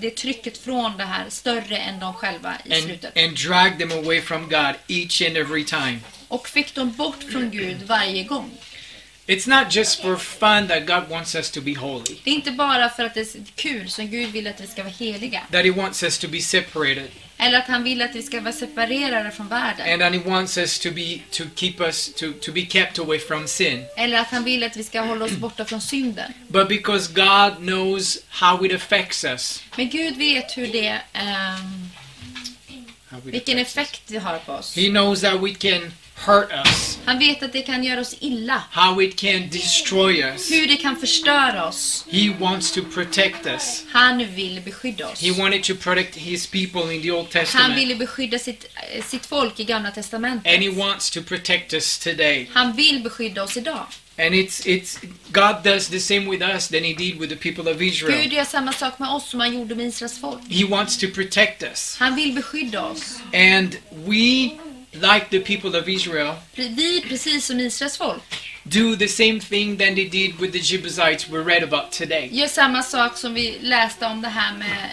det 0.00 0.10
trycket 0.16 0.58
från 0.58 0.96
det 0.96 1.04
här 1.04 1.24
större 1.28 1.76
än 1.76 2.00
de 2.00 2.14
själva 2.14 2.54
i 2.64 2.74
And, 2.74 2.82
slutet. 2.84 3.16
and 3.16 3.36
drag 3.36 3.78
them 3.78 3.92
away 3.92 4.20
from 4.22 4.48
God 4.48 4.74
each 4.88 5.22
and 5.22 5.36
every 5.36 5.64
time. 5.64 5.98
Och 6.28 6.48
fick 6.48 6.74
de 6.74 6.92
bort 6.92 7.22
från 7.32 7.50
Gud 7.50 7.76
varje 7.86 8.24
gång. 8.24 8.50
It's 9.28 9.46
not 9.48 9.72
just 9.74 10.02
for 10.02 10.16
fun 10.16 10.68
that 10.68 10.86
God 10.86 11.08
wants 11.10 11.34
us 11.34 11.50
to 11.50 11.60
be 11.60 11.74
holy, 11.74 12.16
Det 12.24 12.30
är 12.30 12.34
inte 12.34 12.50
bara 12.52 12.88
för 12.88 13.04
att 13.04 13.14
det 13.14 13.20
är 13.20 13.26
kul 13.54 13.88
som 13.90 14.06
Gud 14.10 14.30
vill 14.32 14.46
att 14.46 14.60
vi 14.60 14.66
ska 14.66 14.82
vara 14.82 14.92
heliga. 14.92 15.40
that 15.52 15.64
He 15.64 15.70
wants 15.70 16.02
us 16.02 16.18
to 16.18 16.28
be 16.28 16.40
separated, 16.40 17.08
Eller 17.38 17.58
att 17.58 17.64
han 17.66 17.82
vill 17.84 18.02
att 18.02 18.14
vi 18.14 18.22
ska 18.22 18.40
vara 18.40 18.52
separerade 18.52 19.30
från 19.30 19.48
världen. 19.48 19.92
and 19.92 20.02
that 20.02 20.12
He 20.24 20.30
wants 20.30 20.58
us 20.58 20.78
to 20.78 20.90
be 20.90 21.18
to 21.30 21.44
keep 21.54 21.74
us 21.80 22.12
to, 22.14 22.32
to 22.40 22.52
be 22.52 22.66
kept 22.66 22.98
away 22.98 23.18
from 23.18 23.48
sin. 23.48 23.84
Eller 23.96 24.18
att 24.18 24.26
han 24.28 24.44
vill 24.44 24.64
att 24.64 24.76
vi 24.76 24.84
ska 24.84 25.00
hålla 25.00 25.24
oss 25.24 25.32
borta 25.32 25.64
från 25.64 25.80
synden. 25.80 26.32
But 26.48 26.68
because 26.68 27.12
God 27.12 27.56
knows 27.66 28.18
how 28.28 28.64
it 28.66 28.74
affects 28.74 29.24
us, 29.24 29.62
Men 29.76 29.88
Gud 29.90 30.16
vet 30.16 30.56
hur 30.58 30.66
det, 30.66 31.00
it 33.10 33.24
vilken 33.24 33.58
effekt 33.58 34.02
det 34.06 34.18
har 34.18 34.38
på 34.38 34.52
oss. 34.52 34.76
He 34.76 34.88
knows 34.88 35.20
that 35.20 35.34
we 35.42 35.54
can 35.54 35.92
hurt 36.16 36.50
us, 36.66 36.98
Han 37.04 37.18
vet 37.18 37.42
att 37.42 37.52
det 37.52 37.62
kan 37.62 37.84
göra 37.84 38.00
oss 38.00 38.16
illa. 38.20 38.62
how 38.70 39.02
it 39.02 39.16
can 39.16 39.48
destroy 39.50 40.22
us. 40.22 40.50
Hur 40.50 40.66
det 40.66 40.76
kan 40.76 40.96
förstöra 40.96 41.68
oss. 41.68 42.04
He 42.10 42.30
wants 42.40 42.72
to 42.72 42.80
protect 42.94 43.46
us. 43.46 43.84
Han 43.92 44.18
vill 44.34 44.60
beskydda 44.64 45.08
oss. 45.08 45.20
He 45.22 45.30
wanted 45.42 45.62
to 45.64 45.74
protect 45.74 46.16
His 46.16 46.46
people 46.46 46.94
in 46.96 47.02
the 47.02 47.10
Old 47.12 47.26
Han 47.34 47.44
Testament, 47.44 47.76
ville 47.76 47.94
beskydda 47.94 48.38
sitt, 48.38 48.64
eh, 48.94 49.04
sitt 49.04 49.26
folk 49.26 49.60
i 49.60 49.64
Gamla 49.64 49.88
and 49.88 49.96
He 49.96 50.02
Testamentet. 50.02 50.76
wants 50.76 51.10
to 51.10 51.22
protect 51.22 51.72
us 51.74 51.98
today. 51.98 52.48
Han 52.54 52.76
vill 52.76 53.02
beskydda 53.02 53.42
oss 53.42 53.56
idag. 53.56 53.86
And 54.18 54.34
it's 54.34 54.66
it's 54.66 54.98
God 55.32 55.56
does 55.64 55.88
the 55.88 56.00
same 56.00 56.26
with 56.30 56.42
us 56.56 56.68
than 56.68 56.84
He 56.84 56.94
did 56.94 57.20
with 57.20 57.28
the 57.30 57.52
people 57.52 57.70
of 57.72 57.82
Israel. 57.82 58.22
Gud 58.22 58.32
gör 58.32 58.44
samma 58.44 58.72
sak 58.72 58.98
med 58.98 59.08
oss 59.08 59.28
som 59.30 59.40
han 59.40 59.54
gjorde 59.54 59.74
med 59.74 59.86
Israels 59.86 60.18
folk. 60.20 60.40
He 60.50 60.64
wants 60.64 60.96
to 60.98 61.06
protect 61.14 61.62
us, 61.62 61.96
Han 61.98 62.16
vill 62.16 62.32
beskydda 62.34 62.82
oss. 62.82 63.16
and 63.32 63.76
we, 64.06 64.50
like 65.00 65.28
the 65.30 65.40
people 65.40 65.78
of 65.78 65.88
Israel, 65.88 66.34
Vi, 66.54 67.00
precis 67.08 67.44
som 67.44 67.60
Israels 67.60 67.96
folk, 67.96 68.22
do 68.68 68.96
the 68.96 69.08
same 69.08 69.40
thing 69.40 69.76
than 69.76 69.94
they 69.94 70.08
did 70.08 70.38
with 70.40 70.52
the 70.52 70.58
Jebusites 70.58 71.28
we 71.30 71.38
read 71.38 71.62
about 71.62 71.92
today. 71.92 72.28
gör 72.32 72.46
samma 72.46 72.82
sak 72.82 73.16
som 73.18 73.34
vi 73.34 73.58
läste 73.60 74.06
om 74.06 74.22
det 74.22 74.28
här 74.28 74.52
med 74.58 74.90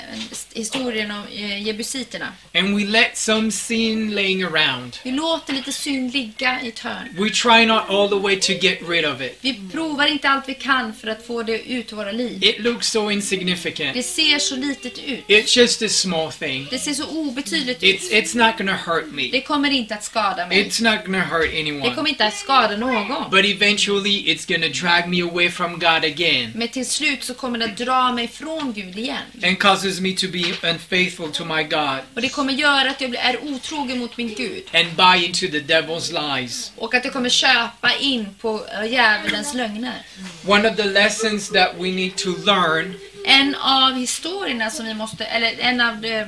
historien 0.53 1.11
om 1.11 1.23
eh, 1.33 1.63
jebusiterna. 1.67 2.27
And 2.53 2.75
we 2.77 2.85
let 2.85 3.17
some 3.17 3.51
sin 3.51 4.15
laying 4.15 4.43
around. 4.43 4.97
Vi 5.03 5.11
låter 5.11 5.53
lite 5.53 5.71
synd 5.71 6.13
ligga 6.13 6.61
i 6.61 6.67
ett 6.67 6.79
hörn. 6.79 7.09
We 7.17 7.29
try 7.29 7.65
not 7.65 7.81
all 7.89 8.09
the 8.09 8.15
way 8.19 8.39
to 8.39 8.51
get 8.53 8.79
rid 8.89 9.05
of 9.05 9.21
it. 9.21 9.37
Vi 9.41 9.59
provar 9.71 10.05
inte 10.07 10.29
allt 10.29 10.49
vi 10.49 10.53
kan 10.53 10.93
för 10.93 11.07
att 11.07 11.27
få 11.27 11.43
det 11.43 11.59
ut 11.71 11.93
ur 11.93 11.97
våra 11.97 12.11
liv. 12.11 12.43
It 12.43 12.59
looks 12.59 12.87
so 12.91 13.11
insignificant. 13.11 13.93
Det 13.93 14.03
ser 14.03 14.39
så 14.39 14.55
litet 14.55 14.99
ut. 14.99 15.25
It's 15.27 15.57
just 15.57 15.81
a 15.81 15.89
small 15.89 16.31
thing. 16.31 16.67
Det 16.71 16.79
ser 16.79 16.93
så 16.93 17.05
obetydligt 17.07 17.81
It's 17.83 17.93
ut. 17.93 18.11
it's 18.11 18.37
not 18.47 18.57
gonna 18.57 18.77
hurt 18.85 19.05
me. 19.11 19.29
Det 19.31 19.41
kommer 19.41 19.69
inte 19.71 19.93
att 19.95 20.03
skada 20.03 20.47
mig. 20.47 20.63
It's 20.69 20.83
not 20.91 21.05
gonna 21.05 21.23
hurt 21.23 21.49
Det 21.51 21.59
anyone. 21.59 21.95
kommer 21.95 22.09
inte 22.09 22.25
att 22.25 22.37
skada 22.37 22.77
någon. 22.77 23.29
But 23.31 23.45
eventually 23.63 24.23
it's 24.27 24.45
gonna 24.45 24.67
drag 24.69 25.07
me 25.09 25.21
away 25.21 25.49
from 25.49 25.79
God 25.79 26.03
again 26.05 26.51
Men 26.55 26.67
till 26.67 26.85
slut 26.89 27.23
så 27.23 27.33
kommer 27.33 27.59
det 27.59 27.65
att 27.65 27.77
dra 27.77 28.11
mig 28.11 28.27
från 28.27 28.73
Gud 28.73 28.97
igen. 28.97 29.17
and 29.43 29.59
causes 29.59 29.99
me 29.99 30.11
to 30.13 30.27
be 30.27 30.69
unfaithful 30.69 31.31
to 31.31 31.45
my 31.45 31.63
God 31.63 31.99
Och 32.15 32.21
det 32.21 32.29
kommer 32.29 32.53
göra 32.53 32.89
att 32.89 33.01
jag 33.01 33.15
är 33.15 33.43
otrogen 33.43 33.99
mot 33.99 34.17
min 34.17 34.35
Gud. 34.35 34.63
and 34.73 34.87
buy 34.95 35.25
into 35.25 35.47
the 35.47 35.59
devil's 35.73 36.11
lies. 36.39 36.71
Och 36.75 36.93
att 36.93 37.03
jag 37.03 37.13
kommer 37.13 37.29
köpa 37.29 37.93
in 37.99 38.25
på 38.41 38.65
eh, 38.83 38.91
djävulens 38.91 39.53
lögner. 39.53 40.01
One 40.47 40.69
of 40.69 40.75
the 40.77 40.85
lessons 40.85 41.49
that 41.49 41.69
we 41.79 41.91
need 41.91 42.15
to 42.15 42.29
learn 42.45 42.93
En 43.25 43.55
av 43.55 43.93
historierna 43.93 44.69
som 44.69 44.85
vi 44.85 44.93
måste, 44.93 45.25
eller 45.25 45.59
en 45.59 45.81
av 45.81 46.01
det, 46.01 46.27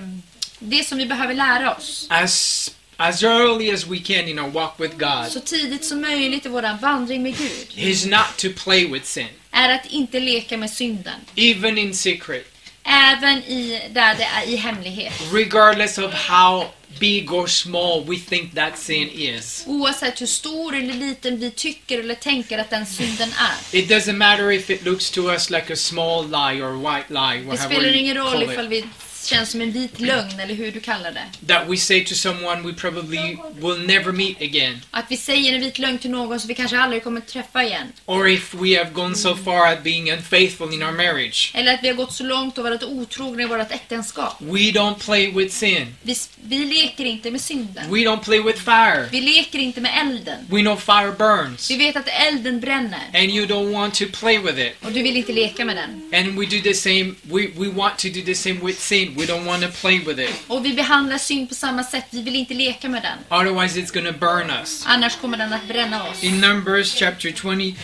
det 0.60 0.84
som 0.88 0.98
vi 0.98 1.06
behöver 1.06 1.34
lära 1.34 1.76
oss 1.76 2.08
as 2.10 2.72
as 2.98 3.24
early 3.24 3.72
as 3.72 3.88
we 3.88 4.00
can 4.00 4.28
in 4.28 4.40
our 4.40 4.50
walk 4.52 4.80
with 4.80 4.98
God 4.98 5.32
så 5.32 5.40
tidigt 5.40 5.86
som 5.86 6.02
möjligt 6.02 6.46
i 6.46 6.50
vår 6.50 6.82
vandring 6.82 7.24
med 7.24 7.38
Gud 7.38 7.68
is 7.76 8.06
not 8.06 8.38
to 8.38 8.48
play 8.64 8.86
with 8.88 9.06
sin, 9.06 9.28
är 9.52 9.70
att 9.70 9.86
inte 9.86 10.20
leka 10.20 10.58
med 10.58 10.72
synden. 10.72 11.20
even 11.36 11.78
in 11.78 11.94
secret, 11.94 12.52
Även 12.88 13.38
i, 13.38 13.82
där 13.92 14.16
det 14.16 14.24
är 14.24 14.48
i 14.50 14.56
hemlighet. 14.56 15.14
regardless 15.34 15.98
of 15.98 16.14
how 16.14 16.66
big 17.00 17.32
or 17.34 17.48
small 17.48 18.04
we 18.08 18.16
think 18.18 18.56
that 18.56 18.78
sin 18.80 19.10
is. 19.10 19.64
Oavsett 19.68 20.22
hur 20.22 20.26
stor 20.26 20.76
eller 20.76 20.94
liten 20.94 21.40
vi 21.40 21.52
tycker 21.52 22.00
eller 22.00 22.16
tänker 22.16 22.58
att 22.58 22.70
den 22.70 22.86
synden 22.86 23.30
är. 23.40 23.78
It 23.78 23.90
doesn't 23.90 24.14
matter 24.14 24.52
if 24.52 24.70
it 24.70 24.86
looks 24.86 25.10
to 25.12 25.22
us 25.32 25.50
like 25.50 25.74
a 25.74 25.76
small 25.76 26.26
lie 26.26 26.62
or 26.64 26.74
white 26.78 27.14
lie, 27.14 27.52
Det 27.52 27.58
spelar 27.58 27.96
ingen 27.96 28.18
roll 28.18 28.44
ifall 28.44 28.68
vi 28.68 28.84
känns 29.26 29.50
som 29.52 29.62
en 29.62 29.72
vit 29.72 30.00
lögn 30.00 30.40
eller 30.40 30.56
hur 30.56 30.72
du 30.72 30.80
kallar 30.80 31.12
det. 31.12 31.48
That 31.54 31.70
we 31.70 31.78
say 31.78 32.06
to 32.06 32.16
someone 32.16 32.62
we 32.62 32.74
probably 32.74 33.38
will 33.54 33.88
never 33.88 34.12
meet 34.12 34.42
again. 34.42 34.82
Att 34.92 35.06
vi 35.10 35.18
säger 35.18 35.54
en 35.54 35.62
vit 35.62 35.80
lögn 35.80 35.98
till 35.98 36.12
någon 36.12 36.40
som 36.40 36.48
vi 36.48 36.54
kanske 36.54 36.80
aldrig 36.80 37.04
kommer 37.04 37.22
träffa 37.22 37.64
igen. 37.64 37.88
Or 38.06 38.30
if 38.30 38.54
we 38.54 38.78
have 38.78 38.90
gone 38.94 39.16
so 39.16 39.36
far 39.36 39.68
at 39.74 39.84
being 39.84 40.12
unfaithful 40.12 40.74
in 40.74 40.84
our 40.84 40.92
marriage. 40.92 41.52
Eller 41.54 41.74
att 41.74 41.84
vi 41.84 41.88
har 41.88 41.96
gått 41.96 42.14
så 42.14 42.24
långt 42.24 42.58
och 42.58 42.64
varit 42.64 42.84
otrogna 42.84 43.44
i 43.44 43.46
vårt 43.46 43.72
äktenskap. 43.72 44.36
We 44.40 44.60
don't 44.72 45.06
play 45.06 45.32
with 45.32 45.56
sin. 45.56 45.96
Vi, 46.02 46.16
vi 46.42 46.66
leker 46.66 47.06
inte 47.06 47.32
med 47.32 47.42
synden. 47.42 47.92
We 47.92 48.00
don't 48.00 48.24
play 48.24 48.40
with 48.40 48.60
fire. 48.60 49.10
Vi 49.12 49.22
leker 49.22 49.60
inte 49.60 49.82
med 49.82 49.92
elden. 50.02 50.46
We 50.50 50.62
know 50.62 50.76
fire 50.76 51.12
burns. 51.18 51.72
Vi 51.72 51.78
vet 51.78 51.96
att 51.96 52.08
elden 52.08 52.60
bränner. 52.60 53.02
And 53.14 53.30
you 53.30 53.46
don't 53.46 53.74
want 53.74 53.94
to 53.94 54.06
play 54.20 54.38
with 54.38 54.60
it. 54.60 54.76
Och 54.82 54.92
du 54.92 55.04
vill 55.04 55.18
inte 55.18 55.34
leka 55.34 55.66
med 55.66 55.76
den. 55.76 56.14
And 56.14 56.40
we 56.40 56.46
do 56.46 56.62
the 56.64 56.74
same, 56.74 57.14
we, 57.22 57.48
we 57.58 57.68
want 57.68 57.98
to 57.98 58.08
do 58.08 58.22
the 58.26 58.36
same 58.36 58.60
with 58.64 58.80
sin. 58.80 59.15
We 59.18 59.26
don't 59.26 59.46
want 59.46 59.64
to 59.64 59.70
play 59.82 60.00
with 60.00 60.20
it. 60.20 60.36
Och 60.48 60.66
vi 60.66 60.74
behandlar 60.74 61.18
synd 61.18 61.50
på 61.50 61.56
samma 61.56 61.84
sätt. 61.84 62.06
Vi 62.10 62.22
vill 62.22 62.36
inte 62.36 62.54
leka 62.54 62.90
med 62.90 63.02
den. 63.02 63.40
Otherwise 63.40 63.80
it's 63.80 64.12
to 64.12 64.20
burn 64.20 64.50
us. 64.62 64.84
Annars 64.86 65.16
kommer 65.16 65.38
den 65.38 65.54
att 65.54 65.68
bränna 65.68 66.04
oss. 66.10 66.24
In 66.24 66.42
Numbers 66.42 66.94
chapter 67.00 67.32
20, 67.32 67.76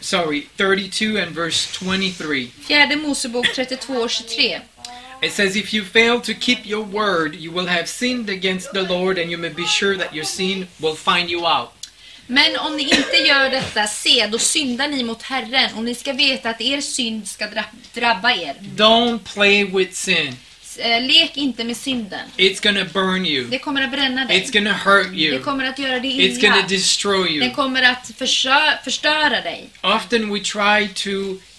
sorry, 0.00 0.46
32 0.56 1.04
and 1.22 1.34
verse 1.36 1.68
23. 1.72 2.46
Fjärde 2.66 2.96
Mosebok 2.96 3.54
32 3.54 3.92
och 3.94 4.10
23. 4.10 4.60
It 5.22 5.32
says, 5.32 5.56
If 5.56 5.74
you 5.74 5.84
fail 5.84 6.20
to 6.20 6.32
keep 6.40 6.66
your 6.66 6.84
word, 6.84 7.34
you 7.34 7.52
will 7.54 7.68
have 7.68 7.86
sinned 7.86 8.28
against 8.30 8.72
the 8.72 8.82
Lord, 8.82 9.18
and 9.18 9.30
you 9.30 9.38
may 9.38 9.50
be 9.50 9.66
sure 9.66 9.96
that 9.98 10.14
your 10.14 10.24
sin 10.24 10.66
will 10.76 10.94
find 10.96 11.30
you 11.30 11.46
out. 11.46 11.70
Men 12.26 12.56
om 12.56 12.76
ni 12.76 12.82
inte 12.82 13.16
gör 13.16 13.50
detta, 13.50 13.86
se, 13.86 14.26
då 14.26 14.38
syndar 14.38 14.88
ni 14.88 15.04
mot 15.04 15.22
Herren 15.22 15.74
och 15.74 15.84
ni 15.84 15.94
ska 15.94 16.12
veta 16.12 16.50
att 16.50 16.60
er 16.60 16.80
synd 16.80 17.28
ska 17.28 17.44
dra- 17.46 17.64
drabba 17.94 18.30
er. 18.32 18.54
Don't 18.76 19.18
play 19.34 19.64
with 19.64 19.92
sin. 19.92 20.36
Eh, 20.78 21.02
Lek 21.02 21.36
inte 21.36 21.64
med 21.64 21.76
synden. 21.76 22.20
It's 22.36 22.62
gonna 22.62 22.84
burn 22.84 23.26
you. 23.26 23.44
Det 23.50 23.58
kommer 23.58 23.82
att 23.84 23.90
bränna 23.90 24.24
dig. 24.24 24.40
It's 24.42 24.52
gonna 24.52 24.72
hurt 24.72 25.06
Det 25.12 25.16
you. 25.18 25.38
kommer 25.42 25.64
att 25.64 25.78
göra 25.78 26.00
dig 26.00 26.10
It's 26.10 26.40
gonna 26.40 26.58
illa. 26.58 26.68
destroy 26.68 27.30
you. 27.36 27.50
kommer 27.54 27.82
att 27.82 28.10
förstöra 28.84 29.40
dig. 29.40 29.68
Often 29.82 30.32
we 30.34 30.40
try 30.40 30.88
to, 30.88 31.10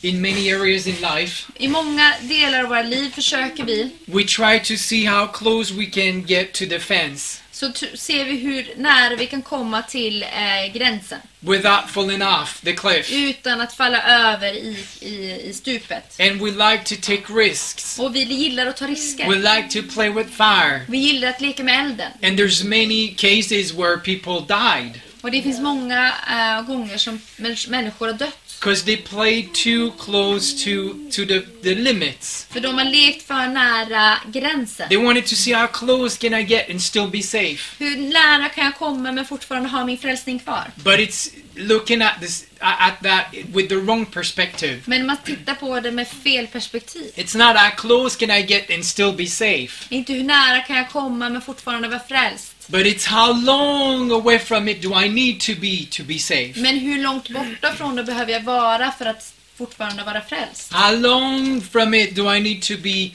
in 0.02 0.22
many 0.22 0.52
areas 0.54 0.88
in 0.88 0.96
life, 1.16 1.52
I 1.58 1.68
många 1.68 2.14
delar 2.22 2.64
av 2.64 2.70
våra 2.70 2.84
liv 2.84 3.10
försöker 3.16 3.64
vi, 3.66 3.90
we 4.06 4.24
try 4.24 4.60
to 4.60 4.84
see 4.84 5.06
how 5.06 5.28
close 5.28 5.74
we 5.74 5.86
can 5.86 6.22
get 6.26 6.54
to 6.54 6.66
the 6.66 6.80
fence 6.80 7.42
så 7.56 7.72
ser 7.96 8.26
vi 8.26 8.36
hur 8.38 8.74
nära 8.78 9.16
vi 9.16 9.28
kan 9.28 9.42
komma 9.42 9.82
till 9.82 10.24
eh, 10.24 10.74
gränsen. 10.74 11.20
without 11.40 11.90
falling 11.90 12.22
off 12.24 12.62
the 12.64 12.74
cliff. 12.74 13.12
Utan 13.12 13.62
att 13.62 13.74
falla 13.74 14.04
över 14.34 14.54
i, 14.54 14.86
i, 15.02 15.42
i 15.50 15.54
stupet. 15.54 16.20
And 16.20 16.42
we 16.42 16.52
like 16.52 16.84
to 16.84 16.96
take 17.02 17.34
risks. 17.34 18.00
Och 18.00 18.16
vi 18.16 18.24
gillar 18.24 18.66
att 18.66 18.78
ta 18.78 18.88
risker. 18.88 19.30
We 19.30 19.36
like 19.56 19.82
to 19.82 19.94
play 19.94 20.10
with 20.10 20.30
fire. 20.30 20.82
Vi 20.88 20.98
gillar 20.98 21.28
att 21.30 21.42
leka 21.42 21.64
med 21.64 21.86
elden. 21.86 22.12
And 22.24 22.40
there's 22.40 22.64
many 22.68 23.16
cases 23.16 23.74
where 23.74 23.98
people 23.98 24.56
died 24.56 25.00
Och 25.22 25.32
det 25.32 25.42
finns 25.42 25.60
många 25.60 26.14
eh, 26.30 26.62
gånger 26.68 26.98
som 26.98 27.22
män- 27.38 27.70
människor 27.70 28.08
har 28.08 28.14
dött. 28.14 28.45
Because 28.66 28.84
they 28.84 28.98
played 28.98 29.54
too 29.54 29.92
close 29.92 30.64
to, 30.64 31.08
to 31.12 31.24
the, 31.26 31.46
the 31.62 31.76
limits. 31.76 32.48
För 32.50 32.60
de 32.60 32.78
har 32.78 32.86
lekt 32.86 33.28
för 33.28 33.48
nära 33.48 34.18
gränsen. 34.32 34.90
They 34.90 34.98
wanted 34.98 35.26
to 35.26 35.36
see 35.36 35.54
how 35.54 35.68
close 35.68 36.18
can 36.18 36.34
I 36.34 36.44
get 36.44 36.70
and 36.70 36.82
still 36.82 37.08
be 37.08 37.22
safe. 37.22 37.84
Hur 37.84 37.98
nära 37.98 38.50
kan 38.50 38.66
jag 38.66 38.76
komma 38.76 39.12
men 39.12 39.26
fortfarande 39.26 39.70
ha 39.70 39.86
min 39.86 39.98
frälsning 39.98 40.40
kvar? 40.40 40.72
But 40.76 41.00
it's 41.00 41.30
looking 41.56 42.02
at 42.02 42.22
this 42.22 42.46
at 42.60 43.04
that 43.04 43.26
with 43.54 43.70
the 43.70 43.76
wrong 43.76 44.06
perspective. 44.06 44.82
Men 44.86 45.06
man 45.06 45.18
tittar 45.26 45.56
på 45.56 45.80
det 45.80 45.92
med 45.92 46.08
fel 46.08 46.48
perspektiv. 46.48 47.12
It's 47.16 47.38
not 47.38 47.58
how 47.58 47.70
close 47.78 48.20
can 48.20 48.38
I 48.38 48.42
get 48.42 48.72
and 48.72 48.86
still 48.86 49.14
be 49.14 49.28
safe, 49.28 49.86
Inte 49.90 50.14
hur 50.14 50.24
nära 50.24 50.60
kan 50.60 50.78
jag 50.78 50.90
komma 50.90 51.30
men 51.30 51.42
fortfarande 51.42 51.88
vara 51.88 52.00
frälst. 52.00 52.55
But 52.68 52.86
it's 52.86 53.06
how 53.06 53.34
long 53.34 54.12
away 54.12 54.40
from 54.40 54.68
it 54.68 54.82
do 54.82 54.94
I 54.94 55.10
need 55.10 55.42
to 55.42 55.56
be 55.62 55.86
to 55.92 56.04
be 56.04 56.20
safe. 56.20 56.54
Men 56.56 56.80
hur 56.80 57.04
långt 57.04 57.30
borta 57.30 57.74
från 57.78 57.96
det 57.96 58.04
behöver 58.04 58.32
jag 58.32 58.44
vara 58.44 58.92
för 58.92 59.06
att 59.06 59.34
fortfarande 59.56 60.04
vara 60.04 60.22
frälst? 60.22 60.74
How 60.74 60.96
long 60.96 61.62
from 61.62 61.94
it 61.94 62.16
do 62.16 62.34
I 62.34 62.40
need 62.40 62.62
to 62.62 62.74
be 62.84 63.12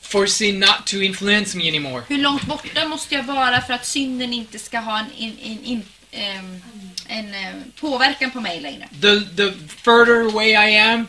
for 0.00 0.26
sin 0.26 0.60
not 0.60 0.86
to 0.86 0.96
influence 0.96 1.56
me 1.56 1.68
anymore? 1.68 2.02
Hur 2.08 2.18
långt 2.18 2.46
borta 2.46 2.88
måste 2.88 3.14
jag 3.14 3.22
vara 3.22 3.60
för 3.60 3.74
att 3.74 3.86
synden 3.86 4.32
inte 4.32 4.58
ska 4.58 4.78
ha 4.78 4.98
en, 4.98 5.06
in, 5.16 5.38
in, 5.38 5.64
in, 5.64 5.82
ehm, 6.10 6.62
en 7.10 7.34
eh, 7.34 7.54
påverkan 7.80 8.30
på 8.30 8.40
mig 8.40 8.60
längre? 8.60 8.88
The 9.02 9.20
the 9.36 9.52
further 9.82 10.28
away 10.32 10.48
I 10.50 10.78
am, 10.78 11.06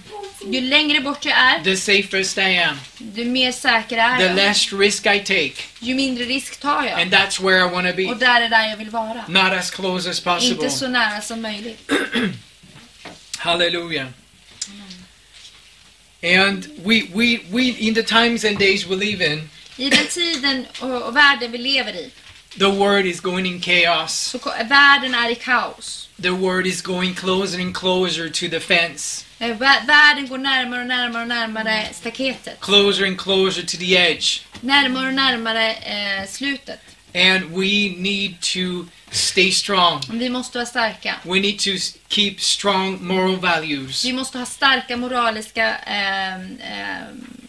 Ju 0.51 0.62
längre 0.62 1.01
bort 1.01 1.25
jag 1.25 1.38
är, 1.38 1.63
the 1.63 1.77
safest 1.77 2.38
I 2.38 2.58
am. 2.58 2.77
ju 3.15 3.25
mer 3.25 3.51
säker 3.51 3.98
är 3.98 4.17
The 4.17 4.24
jag. 4.25 4.36
less 4.36 4.74
risk 4.74 5.05
I 5.05 5.20
take, 5.20 5.53
Ju 5.79 5.96
mindre 5.96 6.25
risk 6.25 6.60
tar 6.60 6.84
jag. 6.84 7.01
and 7.01 7.13
that's 7.13 7.41
where 7.43 7.58
I 7.60 7.70
want 7.70 7.84
to 7.88 7.89
Och 8.12 8.17
be. 8.17 8.25
där 8.25 8.41
är 8.41 8.50
där 8.50 8.70
jag 8.70 8.77
vill 8.77 8.89
vara. 8.89 9.25
Not 9.27 9.60
as 9.60 9.72
close 9.72 10.10
as 10.10 10.20
possible. 10.20 10.63
Inte 10.65 10.70
så 10.70 10.88
nära 10.88 11.22
som 11.22 11.41
möjligt. 11.41 11.91
Hallelujah. 13.38 14.08
And 16.24 16.65
we, 16.86 17.01
we, 17.13 17.39
we, 17.51 17.62
in 17.79 17.93
the 17.96 18.03
times 18.03 18.43
and 18.46 18.60
days 18.60 18.86
we 18.86 18.96
live 18.96 19.22
in, 19.34 19.50
I 19.77 19.89
den 19.89 20.08
tiden 20.08 20.65
och, 20.79 21.01
och 21.01 21.15
världen 21.15 21.51
vi 21.51 21.58
lever 21.58 21.93
i, 21.93 22.12
the 22.60 22.70
world 22.70 23.05
is 23.05 23.20
going 23.20 23.46
in 23.46 23.62
chaos. 23.62 24.13
så 24.13 24.39
världen 24.70 25.15
är 25.15 25.29
i 25.29 25.36
kaos. 25.36 26.10
The 26.22 26.29
world 26.29 26.67
is 26.67 26.81
going 26.81 27.15
closer 27.15 27.60
and 27.62 27.75
closer 27.77 28.29
to 28.29 28.48
the 28.50 28.60
fence, 28.60 29.25
Eh, 29.39 29.58
vä- 29.58 29.86
Världen 29.88 30.27
går 30.27 30.38
närmare 30.38 30.81
och 30.81 30.88
närmare 30.88 31.22
och 31.22 31.27
närmare 31.27 31.88
staketet. 31.93 32.60
closer 32.62 33.05
and 33.08 33.20
closer 33.20 33.62
to 33.62 33.77
the 33.77 33.96
edge. 33.96 34.41
Närmare 34.62 35.08
och 35.08 35.13
närmare 35.13 35.74
eh, 35.74 36.27
slutet. 36.29 36.79
And 37.15 37.43
we 37.46 37.89
need 37.98 38.39
to 38.41 38.86
stay 39.12 39.51
strong. 39.51 40.01
Vi 40.12 40.29
måste 40.29 40.58
vara 40.58 40.65
starka. 40.65 41.15
We 41.24 41.39
need 41.39 41.60
to 41.60 41.70
keep 42.10 42.39
strong 42.41 43.03
moral 43.05 43.36
values. 43.38 44.05
Vi 44.05 44.13
måste 44.13 44.38
ha 44.38 44.46
starka 44.46 44.98
moraliska 44.98 45.75
ehm, 45.77 46.58
ehm, 46.62 47.40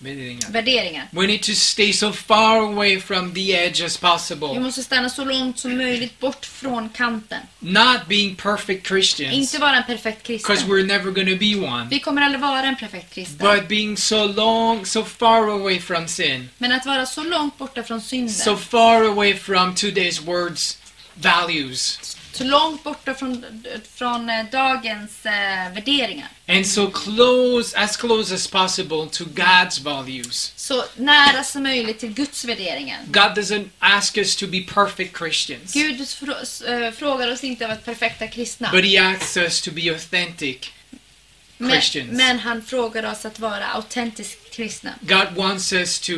värderingar. 0.00 1.08
We 1.12 1.26
need 1.26 1.42
to 1.42 1.52
stay 1.54 1.92
so 1.92 2.12
far 2.12 2.56
away 2.56 3.00
from 3.00 3.34
the 3.34 3.52
edge 3.54 3.84
as 3.84 3.96
Vi 3.96 4.00
possible. 4.00 4.60
måste 4.60 4.82
stanna 4.82 5.08
så 5.10 5.24
långt 5.24 5.58
som 5.58 5.76
möjligt 5.76 6.20
bort 6.20 6.46
från 6.46 6.88
kanten. 6.88 7.38
Not 7.58 8.06
being 8.08 8.36
perfect 8.36 8.86
Christians, 8.86 9.34
Inte 9.34 9.58
vara 9.58 9.76
en 9.76 9.84
perfekt 9.84 10.26
because 10.26 10.46
kristen. 10.46 10.70
we're 10.70 10.86
never 10.86 11.10
to 11.32 11.36
be 11.38 11.68
one. 11.74 11.86
Vi 11.90 12.00
kommer 12.00 12.22
aldrig 12.22 12.40
vara 12.40 12.62
en 12.66 12.76
perfekt 12.76 13.14
kristen. 13.14 13.38
But 13.54 13.68
being 13.68 13.96
so 13.96 14.24
long, 14.26 14.86
so 14.86 15.04
far 15.04 15.48
away 15.48 15.78
from 15.80 16.08
sin, 16.08 16.48
Men 16.58 16.72
att 16.72 16.86
vara 16.86 17.06
så 17.06 17.22
långt 17.24 17.58
borta 17.58 17.82
från 17.82 18.00
synden. 18.00 18.34
so 18.34 18.56
far 18.56 19.02
away 19.04 19.34
from 19.34 19.74
today's 19.74 20.22
words, 20.24 20.78
values, 21.14 22.16
Så 22.32 22.44
långt 22.44 22.84
borta 22.84 23.14
från, 23.14 23.44
från 23.94 24.30
eh, 24.30 24.44
dagens 24.52 25.26
eh, 25.26 25.72
värderingar. 25.74 26.28
and 26.48 26.66
so 26.66 26.90
close, 26.90 27.78
as 27.78 27.96
close 27.96 28.34
as 28.34 28.46
possible 28.46 29.08
to 29.12 29.24
God's 29.24 29.82
values. 29.82 30.52
Så 30.56 30.84
nära 30.96 31.44
som 31.44 31.62
möjligt 31.62 31.98
till 31.98 32.12
Guds 32.14 32.44
värderingar. 32.44 32.98
God 33.06 33.22
doesn't 33.22 33.68
ask 33.78 34.16
us 34.16 34.36
to 34.36 34.46
be 34.46 34.60
perfect 34.60 35.18
Christians, 35.18 35.72
Gud 35.72 36.00
eh, 36.00 36.90
frågar 36.92 37.32
oss 37.32 37.44
inte 37.44 37.64
att 37.64 37.70
vara 37.70 37.80
perfekta 37.80 38.26
kristna. 38.26 38.70
but 38.72 38.84
He 38.84 38.98
asks 38.98 39.36
us 39.36 39.60
to 39.60 39.70
be 39.70 39.90
authentic. 39.94 40.56
Men, 41.58 41.70
Christians. 41.70 42.10
men 42.12 42.38
han 42.38 42.62
frågar 42.62 43.12
oss 43.12 43.24
att 43.24 43.38
vara 43.38 43.66
autentiskt 43.66 44.50
kristna. 44.54 44.90
God 45.00 45.36
wants 45.36 45.72
us 45.72 46.00
to 46.00 46.12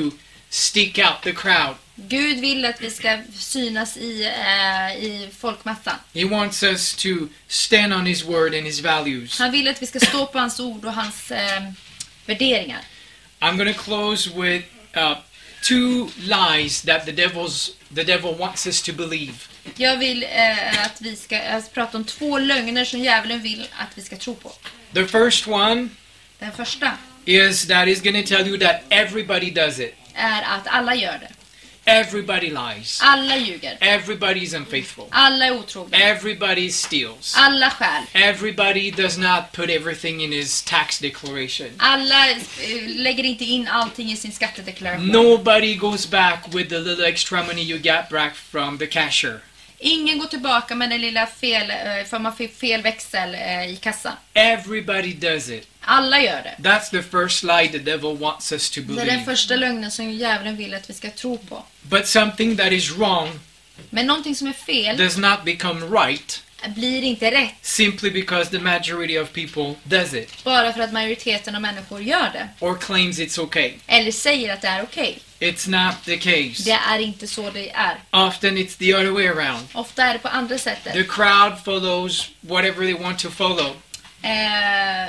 stick 0.52 0.98
out 0.98 1.22
the 1.22 1.32
crowd. 1.32 1.76
Gud 1.94 2.40
vill 2.40 2.64
att 2.64 2.80
vi 2.80 2.90
ska 2.90 3.18
synas 3.38 3.96
i, 3.96 4.24
eh, 4.24 5.04
i 5.04 5.30
folkmassan. 5.38 5.94
He 6.14 6.24
wants 6.24 6.62
us 6.62 6.94
to 6.94 7.08
stand 7.48 7.94
on 7.94 8.06
His 8.06 8.24
word 8.24 8.54
and 8.54 8.66
His 8.66 8.80
values. 8.80 9.38
Han 9.38 9.50
vill 9.50 9.68
att 9.68 9.82
vi 9.82 9.86
ska 9.86 10.00
stå 10.00 10.26
på 10.26 10.38
hans 10.38 10.60
ord 10.60 10.84
och 10.84 10.92
hans 10.92 11.30
eh, 11.30 11.62
värderingar. 12.26 12.80
I'm 13.40 13.56
going 13.56 13.74
to 13.74 13.82
close 13.82 14.30
with 14.30 14.64
uh, 14.96 15.14
two 15.62 16.08
lies 16.18 16.82
that 16.82 17.06
the 17.06 17.12
devil's 17.12 17.70
the 17.94 18.04
devil 18.04 18.34
wants 18.34 18.66
us 18.66 18.82
to 18.82 18.92
believe. 18.92 19.34
Jag 19.76 19.96
vill 19.96 20.22
eh, 20.22 20.84
att 20.84 21.00
vi 21.00 21.16
ska 21.16 21.36
eh, 21.36 21.62
prata 21.72 21.96
om 21.96 22.04
två 22.04 22.38
lögner 22.38 22.84
som 22.84 23.00
djävulen 23.00 23.42
vill 23.42 23.68
att 23.78 23.98
vi 23.98 24.02
ska 24.02 24.16
tro 24.16 24.34
på. 24.34 24.52
The 24.94 25.06
first 25.06 25.46
one 25.48 25.88
Den 26.38 26.52
första 26.52 26.92
is 27.24 27.66
that 27.66 27.88
he's 27.88 28.02
going 28.02 28.24
to 28.24 28.36
tell 28.36 28.48
you 28.48 28.58
that 28.58 28.82
everybody 28.90 29.50
does 29.50 29.78
it. 29.78 29.94
Är 30.14 30.42
att 30.42 30.66
alla 30.66 30.94
gör 30.94 31.18
det. 31.18 31.29
Everybody 31.85 32.51
lies. 32.51 33.01
Alla 33.03 33.37
ljuger. 33.37 33.77
Everybody's 33.81 34.55
unfaithful. 34.57 35.05
Alla 35.11 35.46
är 35.46 35.59
otrogna. 35.59 35.96
Everybody 35.96 36.70
steals. 36.70 37.35
Alla 37.37 37.70
stjäl. 37.70 38.03
Everybody 38.12 38.90
does 38.90 39.18
not 39.18 39.53
put 39.53 39.70
everything 39.70 40.20
in 40.20 40.33
his 40.33 40.62
tax 40.62 40.98
declaration. 40.98 41.68
Alla 41.79 42.31
eh, 42.31 42.37
lägger 42.87 43.25
inte 43.25 43.44
in 43.44 43.68
allting 43.68 44.12
i 44.12 44.16
sin 44.16 44.33
skattedeklaration. 44.33 45.09
Nobody 45.09 45.75
goes 45.75 46.11
back 46.11 46.55
with 46.55 46.68
the 46.68 46.79
little 46.79 47.09
extra 47.09 47.42
money 47.42 47.62
you 47.62 47.79
got 47.79 48.09
back 48.11 48.35
from 48.35 48.79
the 48.79 48.87
cashier. 48.87 49.40
Ingen 49.85 50.18
går 50.18 50.27
tillbaka 50.27 50.75
med 50.75 50.90
den 50.90 51.01
lilla 51.01 51.27
fel, 51.27 51.66
för 52.11 52.18
man 52.18 52.37
fick 52.37 52.59
fel 52.59 52.83
växel 52.83 53.35
eh, 53.35 53.66
i 53.73 53.77
kassan. 53.77 54.12
Everybody 54.35 55.12
does 55.14 55.49
it. 55.49 55.68
Alla 55.81 56.21
gör 56.21 56.42
det. 56.42 56.68
That's 56.68 56.90
the 56.90 57.03
first 57.03 57.42
lie 57.42 57.68
the 57.68 57.79
devil 57.79 58.16
wants 58.16 58.53
us 58.53 58.71
to 58.71 58.81
Det 58.81 58.92
är 58.92 58.97
den 58.97 59.07
believe. 59.07 59.25
första 59.25 59.57
lögnen 59.57 59.90
som 59.90 60.11
djävulen 60.11 60.57
vill 60.57 60.75
att 60.75 60.90
vi 60.90 60.95
ska 60.95 61.11
tro 61.11 61.38
på. 61.38 61.64
But 61.83 62.07
something 62.09 62.57
that 62.57 62.73
is 62.73 62.90
wrong 62.97 63.40
Men 63.90 64.07
någonting 64.07 64.35
som 64.37 64.47
är 64.49 64.53
fel 64.53 64.97
does 64.97 65.16
not 65.16 65.45
become 65.45 65.87
right 65.87 66.42
blir 66.68 67.03
inte 67.03 67.31
rätt 67.31 67.55
simply 67.62 68.11
because 68.11 68.51
the 68.51 68.59
majority 68.59 69.18
of 69.18 69.33
people 69.33 69.75
does 69.85 70.14
it 70.14 70.44
bara 70.44 70.72
för 70.72 70.81
att 70.81 70.92
majoriteten 70.92 71.55
av 71.55 71.61
människor 71.62 72.03
gör 72.03 72.31
det. 72.33 72.48
or 72.61 72.79
claims 72.79 73.18
it's 73.18 73.40
okay. 73.40 73.72
Eller 73.87 74.12
säger 74.12 74.53
att 74.55 74.62
det 74.62 74.68
är 74.68 74.83
okej. 74.83 75.18
It's 75.40 75.68
not 75.70 75.94
the 76.05 76.16
case. 76.16 76.62
Det 76.64 76.79
är 76.90 76.98
inte 76.98 77.27
så 77.27 77.51
det 77.51 77.70
är. 77.70 78.27
Often 78.29 78.59
it's 78.59 78.79
the 78.79 78.94
other 78.94 79.11
way 79.11 79.27
around. 79.27 79.66
Ofta 79.72 80.03
är 80.05 80.12
det 80.12 80.18
på 80.18 80.29
andra 80.29 80.59
sättet. 80.59 80.92
The 80.92 81.05
crowd 81.05 81.64
follows 81.64 82.31
whatever 82.40 82.85
they 82.85 82.94
want 82.94 83.18
to 83.18 83.31
follow, 83.31 83.77
Eh, 84.25 85.09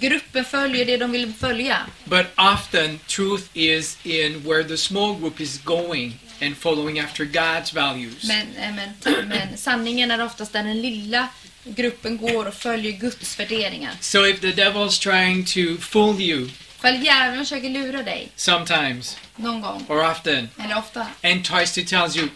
gruppen 0.00 0.44
följer 0.44 0.84
det 0.84 0.96
de 0.96 1.10
vill 1.12 1.32
följa. 1.40 1.76
but 2.04 2.26
often 2.36 2.98
truth 3.06 3.44
is 3.54 3.98
in 4.02 4.42
where 4.48 4.64
the 4.64 4.76
small 4.76 5.14
group 5.20 5.40
is 5.40 5.60
going 5.64 6.18
and 6.42 6.56
following 6.56 6.98
after 6.98 7.24
God's 7.24 7.74
values. 7.74 8.24
Men, 8.24 8.46
eh, 8.56 8.74
men, 8.74 9.28
men 9.28 9.56
sanningen 9.56 10.10
är 10.10 10.24
oftast 10.24 10.52
där 10.52 10.64
den 10.64 10.82
lilla 10.82 11.28
gruppen 11.64 12.16
går 12.16 12.46
och 12.46 12.54
följer 12.54 12.92
Guds 12.92 13.40
värderingar. 13.40 13.92
So 14.00 14.26
if 14.26 14.40
the 14.40 14.52
devil's 14.52 15.02
trying 15.02 15.44
to 15.44 15.82
fool 15.82 16.20
you 16.20 16.48
Ifall 16.78 17.04
djävulen 17.04 17.44
försöker 17.44 17.68
lura 17.68 18.02
dig 18.02 18.28
sometimes 18.36 19.16
någon 19.36 19.60
gång, 19.60 19.84
or 19.88 20.10
often 20.10 20.48
eller 20.64 20.78
ofta, 20.78 21.06
and 21.22 21.44
tries 21.44 21.72
to 21.74 21.80
tell 21.86 22.18
you 22.18 22.28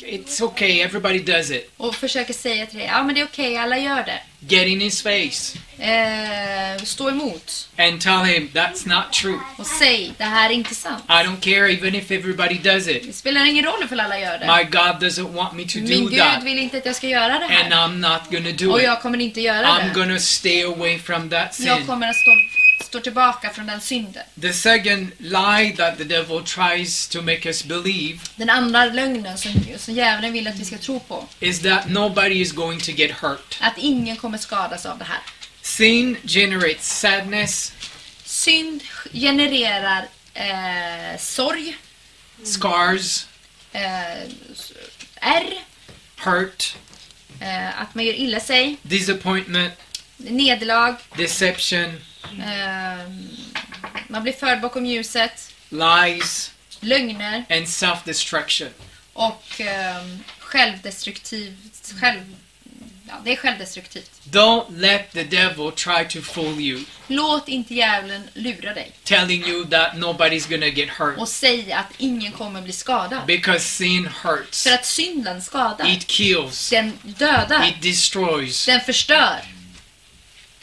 it's 0.00 0.42
okay, 0.42 0.80
everybody 0.80 1.18
does 1.18 1.50
it. 1.50 1.70
och 1.76 1.94
försöker 1.94 2.34
säga 2.34 2.66
till 2.66 2.78
dig, 2.78 2.86
ja 2.86 3.02
men 3.02 3.14
det 3.14 3.20
är 3.20 3.24
okej, 3.24 3.56
alla 3.56 3.78
gör 3.78 4.04
det. 4.04 4.20
Get 4.40 4.66
in 4.66 4.80
his 4.80 5.02
face 5.02 5.58
Eh, 5.78 6.82
stå 6.84 7.10
emot 7.10 7.68
and 7.78 8.00
tell 8.00 8.24
him 8.24 8.50
that's 8.54 8.88
not 8.88 9.12
true. 9.12 9.38
och 9.58 9.66
säg, 9.66 10.12
det 10.18 10.24
här 10.24 10.50
är 10.50 10.54
inte 10.54 10.74
sant. 10.74 11.04
I 11.08 11.12
don't 11.12 11.40
care 11.40 11.72
even 11.72 11.94
if 11.94 12.10
everybody 12.10 12.58
does 12.58 12.88
it. 12.88 13.02
Det 13.06 13.12
spelar 13.12 13.44
ingen 13.44 13.64
roll 13.64 13.82
ifall 13.84 14.00
alla 14.00 14.18
gör 14.20 14.38
det. 14.38 14.46
My 14.46 14.64
God 14.64 15.02
doesn't 15.02 15.32
want 15.32 15.52
me 15.54 15.64
to 15.64 15.78
Min 15.78 16.04
do 16.04 16.10
Gud 16.10 16.18
that, 16.18 16.42
vill 16.44 16.58
inte 16.58 16.78
att 16.78 16.86
jag 16.86 16.96
ska 16.96 17.06
göra 17.08 17.38
det 17.38 17.44
and 17.44 17.52
här. 17.52 17.70
I'm 17.70 17.96
not 18.12 18.20
gonna 18.30 18.52
do 18.52 18.72
Och 18.72 18.82
jag 18.82 19.02
kommer 19.02 19.18
inte 19.20 19.40
göra 19.40 19.66
I'm 19.66 19.88
det. 19.94 20.00
gonna 20.00 20.18
stay 20.18 20.62
away 20.62 20.98
from 20.98 21.30
that 21.30 21.56
Jag 21.60 21.76
sin. 21.78 21.86
kommer 21.86 22.08
att 22.08 22.16
stå, 22.16 22.30
stå 22.84 23.00
tillbaka 23.00 23.50
från 23.50 23.66
den 23.66 23.80
synden. 23.80 24.22
The 24.40 24.52
second 24.52 25.10
lie 25.18 25.74
that 25.76 25.98
the 25.98 26.04
devil 26.04 26.42
tries 26.44 27.08
to 27.08 27.22
make 27.22 27.48
us 27.48 27.64
believe 27.64 28.18
Den 28.36 28.50
andra 28.50 28.84
lögnen 28.84 29.38
som, 29.38 29.52
som 29.78 29.94
djävulen 29.94 30.32
vill 30.32 30.48
att 30.48 30.56
vi 30.58 30.64
ska 30.64 30.78
tro 30.78 31.00
på. 31.00 31.24
is 31.40 31.62
that 31.62 31.88
nobody 31.88 32.40
is 32.40 32.52
going 32.52 32.80
to 32.80 32.90
get 32.90 33.10
hurt. 33.10 33.58
Att 33.60 33.78
ingen 33.78 34.16
kommer 34.16 34.38
skadas 34.38 34.86
av 34.86 34.98
det 34.98 35.04
här. 35.04 35.18
Sin 35.66 36.16
generates 36.24 36.86
sadness, 37.00 37.72
Synd 38.24 38.82
genererar 39.12 40.08
eh, 40.34 41.18
sorg, 41.18 41.76
scars, 42.44 43.26
eh, 43.72 44.22
ärr, 45.20 45.64
hurt, 46.16 46.76
eh, 47.40 47.80
att 47.80 47.94
man 47.94 48.04
gör 48.04 48.12
illa 48.14 48.40
sig, 48.40 48.76
disappointment, 48.82 49.72
nederlag, 50.16 50.96
deception, 51.16 52.00
eh, 52.24 53.10
man 54.08 54.22
blir 54.22 54.32
förd 54.32 54.60
bakom 54.60 54.86
ljuset, 54.86 55.54
lies, 55.68 56.52
lögner. 56.80 57.44
And 57.50 57.68
self 57.68 58.04
destruction. 58.04 58.68
och 59.12 59.60
eh, 59.60 60.06
självdestruktiv, 60.38 61.56
själv, 62.00 62.36
ja, 63.08 63.14
det 63.24 63.32
är 63.32 63.36
självdestruktivt. 63.36 64.10
Don't 64.30 64.64
let 64.80 65.12
the 65.12 65.24
devil 65.24 65.72
try 65.72 66.04
to 66.08 66.20
fool 66.22 66.60
you, 66.60 66.84
Låt 67.06 67.48
inte 67.48 67.74
djävulen 67.74 68.22
lura 68.34 68.74
dig 68.74 68.92
telling 69.04 69.44
you 69.46 69.64
that 69.64 69.92
nobody's 69.94 70.50
gonna 70.50 70.66
get 70.66 70.88
hurt. 70.88 71.18
och 71.18 71.28
säga 71.28 71.78
att 71.78 71.92
ingen 71.98 72.32
kommer 72.32 72.62
bli 72.62 72.72
skadad. 72.72 73.26
Because 73.26 73.60
sin 73.60 74.06
hurts, 74.22 74.62
För 74.62 74.70
att 74.74 74.86
synden 74.86 75.42
skadar. 75.42 75.88
it 75.92 76.06
kills, 76.06 76.70
Den 76.70 76.92
dödar. 77.02 77.68
it 77.68 77.82
destroys 77.82 78.66
Den 78.66 78.80
förstör. 78.80 79.40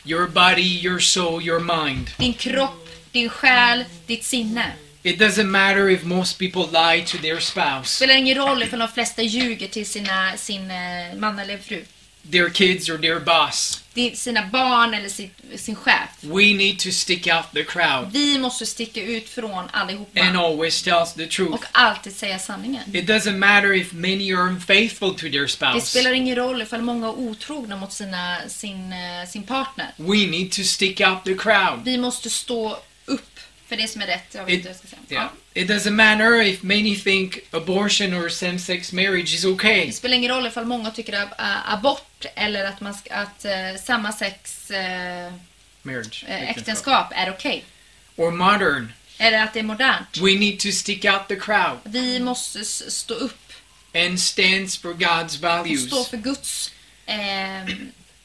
your 0.05 0.27
body, 0.27 0.61
your 0.81 0.99
soul, 0.99 1.41
your 1.43 1.59
mind. 1.85 2.09
Din 2.17 2.33
kropp, 2.33 2.89
din 3.11 3.29
själ, 3.29 3.85
ditt 4.07 4.23
sinne. 4.25 4.71
It 5.05 5.19
doesn't 5.19 5.43
matter 5.47 5.89
if 5.89 6.03
most 6.03 6.39
people 6.39 6.61
lie 6.71 7.05
to 7.05 7.17
their 7.17 7.35
Det 7.35 7.41
spouse, 7.41 7.95
spelar 7.95 8.13
ingen 8.15 8.37
roll 8.37 8.63
ifall 8.63 8.79
de 8.79 8.87
flesta 8.87 9.21
ljuger 9.21 9.67
till 9.67 9.85
sina, 9.85 10.37
sin 10.37 10.71
eh, 10.71 11.15
man 11.17 11.39
eller 11.39 11.57
fru. 11.57 11.85
Their 12.31 12.49
kids, 12.49 12.89
or 12.89 12.97
their 12.97 13.19
boss. 13.19 13.79
Sina 14.15 14.49
barn 14.51 14.93
eller 14.93 15.09
sin, 15.09 15.29
sin 15.55 15.75
chef. 15.75 16.09
We 16.23 16.53
need 16.53 16.79
to 16.79 16.91
stick 16.91 17.27
out 17.27 17.45
the 17.53 17.63
crowd 17.63 18.11
Vi 18.11 18.37
måste 18.37 18.65
sticka 18.65 19.01
ut 19.01 19.29
från 19.29 19.51
and 19.51 19.69
allihopa. 19.73 20.21
always 20.37 20.81
tell 20.81 21.05
the 21.15 21.27
truth. 21.27 21.51
Och 21.53 21.65
alltid 21.71 22.15
säga 22.15 22.39
sanningen. 22.39 22.95
It 22.95 23.05
doesn't 23.05 23.37
matter 23.37 23.73
if 23.73 23.93
many 23.93 24.33
are 24.33 24.47
unfaithful 24.47 25.13
to 25.13 25.21
their 25.21 25.41
Det 25.41 25.47
spouse. 25.47 25.81
spelar 25.87 26.13
ingen 26.13 26.35
roll 26.35 26.61
ifall 26.61 26.81
många 26.81 27.07
är 27.07 27.11
otrogna 27.19 27.75
mot 27.75 27.93
sina, 27.93 28.37
sin, 28.47 28.93
eh, 28.93 29.27
sin 29.29 29.43
partner. 29.43 29.87
We 29.97 30.27
need 30.27 30.51
to 30.51 30.63
stick 30.63 31.01
out 31.01 31.23
the 31.25 31.35
crowd. 31.35 31.81
Vi 31.85 31.97
måste 31.97 32.29
stå 32.29 32.79
upp 33.05 33.39
för 33.67 33.75
det 33.77 33.87
som 33.87 34.01
är 34.01 34.07
rätt. 34.07 34.27
Jag 34.35 34.45
vet 34.45 34.53
inte 34.53 34.67
vad 34.69 34.75
jag 34.75 34.79
ska 34.79 34.87
säga. 34.87 35.19
Yeah. 35.21 35.29
It 35.55 35.67
doesn't 35.67 35.95
matter 35.95 36.41
if 36.41 36.63
many 36.63 36.95
think 36.95 37.39
abortion 37.51 38.13
or 38.13 38.29
same-sex 38.29 38.91
marriage 38.93 39.33
is 39.35 39.45
okay. 39.45 39.85
Det 39.85 39.91
spelar 39.93 40.15
ingen 40.17 40.31
roll 40.31 40.47
ifall 40.47 40.65
många 40.65 40.91
tycker 40.91 41.13
att 41.13 41.39
äh, 41.39 41.73
abort 41.73 42.25
eller 42.35 42.65
att, 42.65 42.81
man 42.81 42.93
ska, 42.93 43.13
att 43.13 43.45
äh, 43.45 43.51
samma 43.83 44.11
sex 44.11 44.71
äh, 44.71 45.33
Marriage. 45.83 46.25
äh, 46.27 46.49
äktenskap 46.49 47.11
är 47.15 47.29
okej. 47.29 47.63
Or 48.15 48.31
modern. 48.31 48.91
Eller 49.17 49.43
att 49.43 49.53
det 49.53 49.59
är 49.59 49.63
modernt. 49.63 50.17
We 50.21 50.35
need 50.35 50.59
to 50.59 50.71
stick 50.71 51.05
out 51.05 51.27
the 51.27 51.35
crowd 51.35 51.77
Vi 51.83 52.19
måste 52.19 52.65
stå 52.65 53.13
upp 53.13 53.53
and 53.95 54.19
stands 54.19 54.77
for 54.77 54.93
God's 54.93 55.35
och 55.35 55.41
values. 55.41 55.87
stå 55.87 56.03
för 56.03 56.17
Guds 56.17 56.71
eh, 57.05 57.15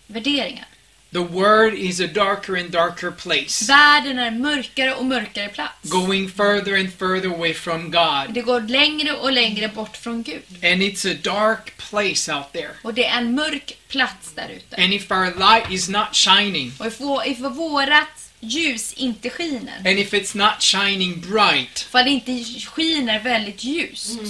värderingar. 0.07 0.67
The 1.13 1.23
word 1.23 1.75
is 1.75 2.01
a 2.01 2.07
darker 2.07 2.57
and 2.57 2.71
darker 2.71 3.11
place, 3.11 3.65
Världen 3.69 4.19
är 4.19 4.27
en 4.27 4.43
mörkare 4.43 4.95
och 4.95 5.05
mörkare 5.05 5.49
plats. 5.49 5.91
going 5.91 6.29
further 6.29 6.75
and 6.75 6.93
further 6.93 7.29
away 7.29 7.55
from 7.55 7.91
God. 7.91 8.35
Det 8.35 8.43
går 8.43 8.61
längre 8.61 9.13
och 9.13 9.33
längre 9.33 9.69
bort 9.69 9.97
från 9.97 10.23
Gud. 10.23 10.43
And 10.63 10.83
it's 10.83 11.13
a 11.13 11.17
dark 11.23 11.77
place 11.77 12.35
out 12.35 12.53
there. 12.53 12.71
Och 12.83 12.95
det 12.95 13.05
är 13.05 13.19
en 13.19 13.35
mörk 13.35 13.79
plats 13.89 14.33
där 14.35 14.49
ute. 14.49 14.77
And 14.77 14.95
if 14.95 15.11
our 15.11 15.35
light 15.39 15.71
is 15.71 15.89
not 15.89 16.15
shining, 16.15 16.73
Och 16.79 16.87
if, 16.87 17.01
if 17.27 17.39
vårat 17.39 18.31
ljus 18.41 18.93
inte 18.93 19.31
skiner, 19.31 19.77
and 19.77 19.99
if 19.99 20.13
it's 20.13 20.37
not 20.37 20.63
shining 20.63 21.21
bright, 21.21 21.79
för 21.79 22.05
det 22.05 22.11
inte 22.11 22.45
skiner 22.61 23.21
väldigt 23.21 23.65
ljust, 23.65 24.21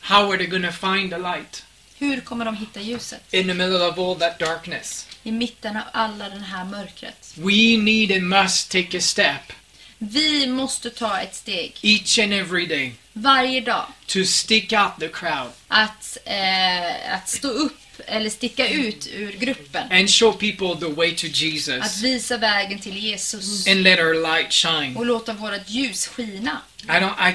how 0.00 0.32
are 0.32 0.38
they 0.38 0.46
to 0.62 0.72
find 0.72 1.10
the 1.10 1.18
light 1.18 1.64
hur 1.98 2.20
kommer 2.20 2.44
de 2.44 2.56
hitta 2.56 2.80
ljuset? 2.80 3.20
in 3.34 3.46
the 3.48 3.54
middle 3.54 3.88
of 3.88 3.98
all 3.98 4.16
that 4.16 4.38
darkness? 4.38 5.06
I 5.22 5.32
mitten 5.32 5.76
av 5.76 5.82
alla 5.92 6.28
den 6.28 6.42
här 6.42 6.64
mörkret. 6.64 7.34
We 7.36 7.76
need 7.78 8.12
and 8.12 8.28
must 8.28 8.70
take 8.70 8.98
a 8.98 9.00
step 9.00 9.52
Vi 9.98 10.46
måste 10.46 10.90
ta 10.90 11.18
ett 11.20 11.34
steg 11.34 11.72
each 11.82 12.18
and 12.18 12.32
every 12.32 12.66
day 12.66 12.92
varje 13.12 13.60
dag 13.60 13.86
to 14.06 14.24
stick 14.24 14.72
out 14.72 14.92
the 15.00 15.08
crowd 15.08 15.50
att, 15.68 16.18
eh, 16.24 17.14
att 17.14 17.28
stå 17.28 17.48
upp 17.48 17.76
eller 18.06 18.30
sticka 18.30 18.68
ut 18.68 19.08
ur 19.12 19.32
gruppen. 19.32 19.92
and 19.92 20.10
show 20.10 20.32
people 20.32 20.86
the 20.86 20.92
way 20.94 21.14
to 21.16 21.26
Att 21.26 21.36
Jesus 21.42 22.00
visa 22.02 22.36
vägen 22.36 22.78
till 22.78 22.96
Jesus 22.98 23.66
and 23.66 23.82
let 23.82 23.98
our 23.98 24.14
light 24.36 24.52
shine. 24.52 24.96
och 24.96 25.06
låta 25.06 25.32
vårt 25.32 25.68
ljus 25.70 26.06
skina. 26.06 26.62
I 26.84 26.86
don't 26.86 27.30
I 27.30 27.34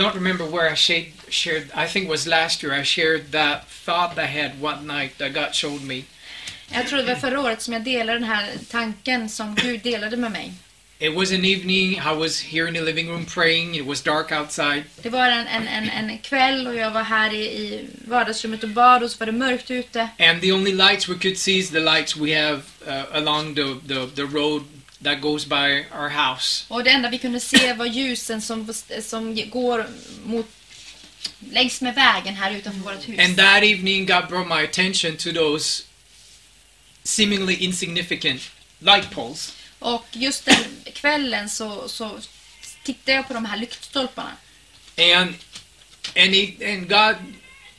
don't 0.00 0.14
remember 0.14 0.44
where 0.44 0.72
I 0.72 0.76
shared, 0.76 1.12
shared 1.28 1.64
I 1.74 1.86
think 1.86 2.04
it 2.04 2.10
was 2.10 2.26
last 2.26 2.62
year 2.62 2.80
I 2.80 2.84
shared 2.84 3.32
that 3.32 3.68
thought 3.84 4.18
I 4.18 4.26
had 4.26 4.50
one 4.60 4.86
night 4.86 5.18
that 5.18 5.32
God 5.34 5.54
showed 5.54 5.82
me. 5.82 6.04
Jag 6.72 6.86
tror 6.88 6.98
det 6.98 7.04
var 7.04 7.14
förra 7.14 7.40
året 7.40 7.62
som 7.62 7.72
jag 7.72 7.82
delade 7.82 8.18
den 8.18 8.28
här 8.28 8.50
tanken 8.70 9.28
som 9.28 9.54
Gud 9.54 9.80
delade 9.82 10.16
med 10.16 10.32
mig. 10.32 10.52
It 11.02 11.14
was 11.14 11.32
an 11.32 11.44
evening, 11.44 11.94
I 11.94 12.14
was 12.14 12.40
here 12.42 12.68
in 12.68 12.74
the 12.74 12.82
living 12.82 13.08
room 13.08 13.24
praying, 13.24 13.74
it 13.74 13.86
was 13.86 14.02
dark 14.02 14.32
outside, 14.32 14.84
Det 15.02 15.08
var 15.10 15.26
en, 15.28 15.46
en, 15.46 15.68
en, 15.68 15.88
en 16.10 16.18
kväll 16.18 16.66
och 16.66 16.74
jag 16.74 16.90
var 16.90 17.02
här 17.02 17.32
i, 17.34 17.44
i 17.44 17.86
vardagsrummet 18.08 18.62
och 18.62 18.68
bad 18.68 19.02
och 19.02 19.10
så 19.10 19.18
var 19.18 19.26
det 19.26 19.32
mörkt 19.32 19.70
ute. 19.70 20.08
and 20.18 20.40
the 20.40 20.52
only 20.52 20.72
lights 20.72 21.08
we 21.08 21.14
could 21.14 21.38
see 21.38 21.58
is 21.58 21.70
the 21.70 21.80
lights 21.80 22.16
we 22.16 22.34
have 22.46 22.62
uh, 22.86 23.16
along 23.16 23.54
the, 23.54 23.64
the, 23.88 24.06
the 24.16 24.22
road 24.22 24.62
that 25.02 25.20
goes 25.20 25.46
by 25.46 25.84
our 25.92 26.08
house. 26.08 26.64
Och 26.68 26.84
det 26.84 26.90
enda 26.90 27.10
vi 27.10 27.18
kunde 27.18 27.40
se 27.40 27.72
var 27.72 27.86
ljusen 27.86 28.42
som, 28.42 28.74
som 29.02 29.50
går 29.50 29.86
mot 30.24 30.46
längs 31.50 31.80
med 31.80 31.94
vägen 31.94 32.34
här 32.34 32.52
utanför 32.52 32.80
vårt 32.80 33.08
hus. 33.08 33.18
And 33.18 33.36
that 33.36 33.62
evening, 33.62 34.06
God 34.06 34.28
brought 34.28 34.48
my 34.48 34.64
attention 34.64 35.16
to 35.16 35.32
those 35.32 35.82
seemingly 37.02 37.54
insignificant 37.54 38.42
light 38.78 39.10
poles. 39.10 39.54
Och 39.78 40.06
just 40.12 40.44
den 40.44 40.64
kvällen 40.92 41.48
så, 41.48 41.88
så 41.88 42.18
tittade 42.84 43.12
jag 43.12 43.28
på 43.28 43.34
de 43.34 43.44
här 43.44 43.56
lyktstolparna. 43.56 44.36
And 44.98 45.34
and 46.16 46.34
he, 46.34 46.72
and 46.72 46.88
God 46.88 47.16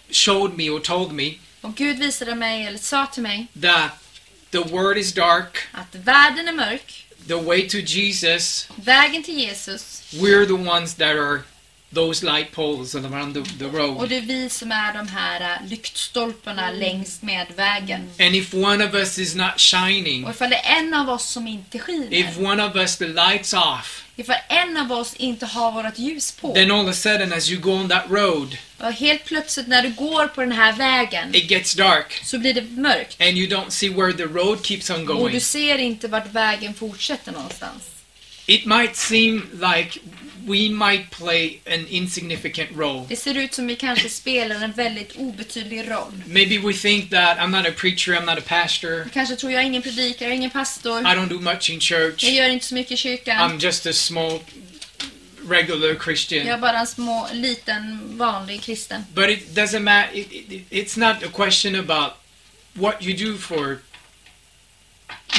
showed 0.09 0.57
me 0.57 0.69
or 0.69 0.79
told 0.79 1.11
me 1.11 1.33
Och 1.61 1.75
Gud 1.75 1.99
visade 1.99 2.35
mig, 2.35 2.65
eller 2.65 2.77
sa 2.77 3.05
till 3.05 3.23
mig, 3.23 3.47
that 3.61 3.91
the 4.51 4.57
word 4.57 4.97
is 4.97 5.13
dark, 5.13 5.57
att 5.71 5.95
världen 5.95 6.47
är 6.47 6.53
mörk, 6.53 7.05
the 7.31 7.37
way 7.37 7.67
to 7.67 7.81
Jesus, 7.81 8.67
vägen 8.75 9.23
till 9.23 9.35
Jesus, 9.39 10.03
we're 10.19 10.45
the 10.45 10.69
ones 10.69 10.95
that 10.95 11.15
are 11.15 11.43
those 11.93 12.23
light 12.23 12.51
poles 12.51 12.95
around 12.95 13.33
the, 13.33 13.41
the 13.57 13.65
och 13.65 13.73
road. 13.73 14.09
det 14.09 14.17
är 14.17 14.21
vi 14.21 14.49
som 14.49 14.71
är 14.71 14.93
de 14.93 15.07
här 15.07 15.41
äh, 15.41 15.69
lyktstolparna 15.69 16.71
längs 16.71 17.21
med 17.21 17.47
vägen. 17.55 18.09
And 18.19 18.35
if 18.35 18.53
one 18.53 18.85
of 18.85 18.93
us 18.93 19.17
is 19.17 19.35
not 19.35 19.59
shining, 19.59 20.25
Och 20.25 20.31
ifall 20.31 20.49
det 20.49 20.55
är 20.55 20.79
en 20.79 20.93
av 20.93 21.09
oss 21.09 21.25
som 21.25 21.47
inte 21.47 21.77
if 21.77 21.83
skiner, 21.83 22.51
one 22.51 22.63
of 22.63 22.75
us 22.75 22.97
the 22.97 23.07
lights 23.07 23.53
off, 23.53 24.05
ifall 24.21 24.35
en 24.49 24.77
av 24.77 24.91
oss 24.91 25.13
inte 25.15 25.45
har 25.45 25.71
vårt 25.71 25.99
ljus 25.99 26.31
på, 26.31 26.53
then 26.53 26.71
all 26.71 26.87
of 26.87 26.89
a 26.91 26.93
sudden 26.93 27.33
as 27.33 27.49
you 27.49 27.61
go 27.61 27.71
on 27.71 27.89
that 27.89 28.03
road, 28.09 28.57
och 28.79 28.91
helt 28.93 29.25
plötsligt 29.25 29.67
när 29.67 29.81
du 29.83 29.89
går 29.89 30.27
på 30.27 30.41
den 30.41 30.51
här 30.51 30.73
vägen 30.73 31.35
it 31.35 31.49
gets 31.51 31.73
dark 31.75 32.21
så 32.23 32.39
blir 32.39 32.53
det 32.53 32.61
mörkt. 32.61 33.21
and 33.21 33.37
you 33.37 33.47
don't 33.49 33.69
see 33.69 33.89
where 33.89 34.13
the 34.13 34.23
road 34.25 34.65
keeps 34.65 34.89
on 34.89 35.01
Och 35.01 35.05
going. 35.07 35.33
du 35.33 35.39
ser 35.39 35.77
inte 35.77 36.07
vart 36.07 36.33
vägen 36.33 36.73
fortsätter 36.73 37.31
någonstans. 37.31 37.83
It 38.45 38.65
might 38.65 38.95
seem 38.95 39.49
like 39.53 39.99
we 40.47 40.69
might 40.69 41.09
play 41.11 41.59
an 41.65 41.87
insignificant 41.87 42.69
role. 42.75 43.05
Det 43.09 43.15
ser 43.15 43.37
ut 43.37 43.53
som 43.53 43.67
vi 43.67 43.75
kanske 43.75 44.09
spelar 44.09 44.61
en 44.63 44.71
väldigt 44.71 45.15
obetydlig 45.15 45.91
roll. 45.91 46.23
Maybe 46.25 46.57
we 46.57 46.73
think 46.73 47.09
that 47.09 47.37
I'm 47.37 47.49
not 47.51 47.67
a 47.67 47.71
preacher, 47.77 48.13
I'm 48.13 48.25
not 48.25 48.37
a 48.37 48.41
pastor, 48.47 49.09
Kanske 49.13 49.35
tror 49.35 49.51
jag 49.51 49.63
ingen 49.65 49.81
predikare, 49.81 50.29
jag 50.29 50.35
ingen 50.35 50.49
pastor. 50.51 50.99
I 51.01 51.03
don't 51.03 51.29
do 51.29 51.39
much 51.39 51.69
in 51.69 51.79
church, 51.79 52.23
Jag 52.23 52.33
gör 52.33 52.49
inte 52.49 52.65
så 52.65 52.75
mycket 52.75 52.91
i 52.91 52.97
kyrkan. 52.97 53.37
I'm 53.37 53.59
just 53.63 53.85
a 53.85 53.93
small, 53.93 54.39
regular 55.49 55.87
Jag 55.87 56.03
Christian. 56.03 56.47
är 56.47 56.57
bara 56.57 56.79
en 56.79 56.87
små, 56.87 57.27
liten, 57.33 57.99
vanlig 58.17 58.61
kristen. 58.61 59.05
But 59.13 59.29
it 59.29 59.55
doesn't 59.55 59.79
matter, 59.79 60.17
it, 60.17 60.31
it, 60.31 60.69
it's 60.69 60.99
not 60.99 61.23
a 61.23 61.31
question 61.33 61.75
about 61.75 62.11
what 62.73 62.95
you 63.01 63.31
do 63.31 63.37
for 63.37 63.77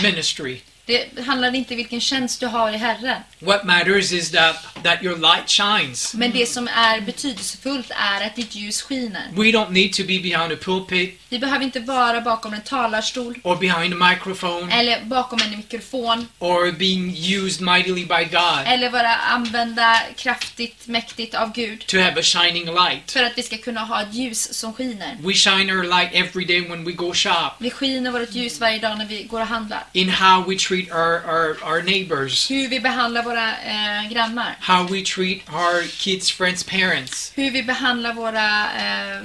ministry. 0.02 0.62
Det 0.86 1.22
handlar 1.26 1.54
inte 1.54 1.74
vilken 1.74 2.00
tjänst 2.00 2.40
du 2.40 2.46
har 2.46 2.70
i 2.72 2.76
Herren. 2.76 3.22
What 3.38 3.64
matters 3.64 4.12
is 4.12 4.30
that, 4.30 4.56
that 4.82 5.02
your 5.02 5.16
light 5.16 5.48
shines. 5.50 6.14
Men 6.14 6.30
det 6.30 6.46
som 6.46 6.68
är 6.68 7.00
betydelsefullt 7.00 7.90
är 7.90 8.26
att 8.26 8.36
ditt 8.36 8.54
ljus 8.54 8.82
skiner. 8.82 9.22
We 9.32 9.42
don't 9.44 9.70
need 9.70 9.92
to 9.92 10.02
be 10.02 10.18
behind 10.18 10.52
a 10.52 10.56
pulpit 10.62 11.20
Vi 11.28 11.38
behöver 11.38 11.64
inte 11.64 11.80
vara 11.80 12.20
bakom 12.20 12.54
en 12.54 12.60
talarstol 12.60 13.34
or 13.42 13.56
behind 13.56 14.02
a 14.02 14.08
microphone 14.10 14.72
eller 14.74 15.04
bakom 15.04 15.38
en 15.40 15.50
mikrofon 15.56 16.28
or 16.38 16.72
being 16.72 17.16
used 17.16 17.60
mightily 17.60 18.04
by 18.04 18.24
God 18.30 18.62
eller 18.66 18.90
vara 18.90 19.14
använda 19.16 19.98
kraftigt, 20.16 20.86
mäktigt 20.86 21.34
av 21.34 21.52
Gud 21.52 21.86
to 21.86 21.98
have 21.98 22.20
a 22.20 22.22
shining 22.22 22.64
light. 22.66 23.10
för 23.10 23.22
att 23.22 23.32
vi 23.38 23.42
ska 23.42 23.56
kunna 23.56 23.80
ha 23.80 24.02
ett 24.02 24.14
ljus 24.14 24.54
som 24.54 24.74
skiner. 24.74 25.16
We 25.20 25.32
shine 25.34 25.72
our 25.72 25.84
light 25.84 26.10
every 26.12 26.44
day 26.44 26.60
when 26.68 26.84
we 26.84 26.92
go 26.92 27.14
shop, 27.14 27.50
Vi 27.58 27.70
skiner 27.70 28.10
vårt 28.10 28.32
ljus 28.32 28.60
varje 28.60 28.78
dag 28.78 28.98
när 28.98 29.06
vi 29.06 29.22
går 29.22 29.40
och 29.40 29.46
handlar. 29.46 29.84
in 29.92 30.08
how 30.08 30.44
we 30.48 30.56
treat 30.56 30.71
our, 30.92 31.20
our, 31.24 31.56
our 31.62 31.82
neighbors, 31.82 32.48
Hur 32.48 32.68
vi 32.68 32.80
behandlar 32.80 33.22
våra 33.24 33.56
eh, 33.64 34.08
grannar. 34.10 34.56
how 34.60 34.86
we 34.86 35.02
treat 35.02 35.42
our 35.52 35.82
kids' 35.82 36.30
friends' 36.30 36.62
parents. 36.64 37.32
Hur 37.36 37.50
vi 37.50 37.62
behandlar 37.62 38.14
våra 38.14 38.70
eh, 38.76 39.22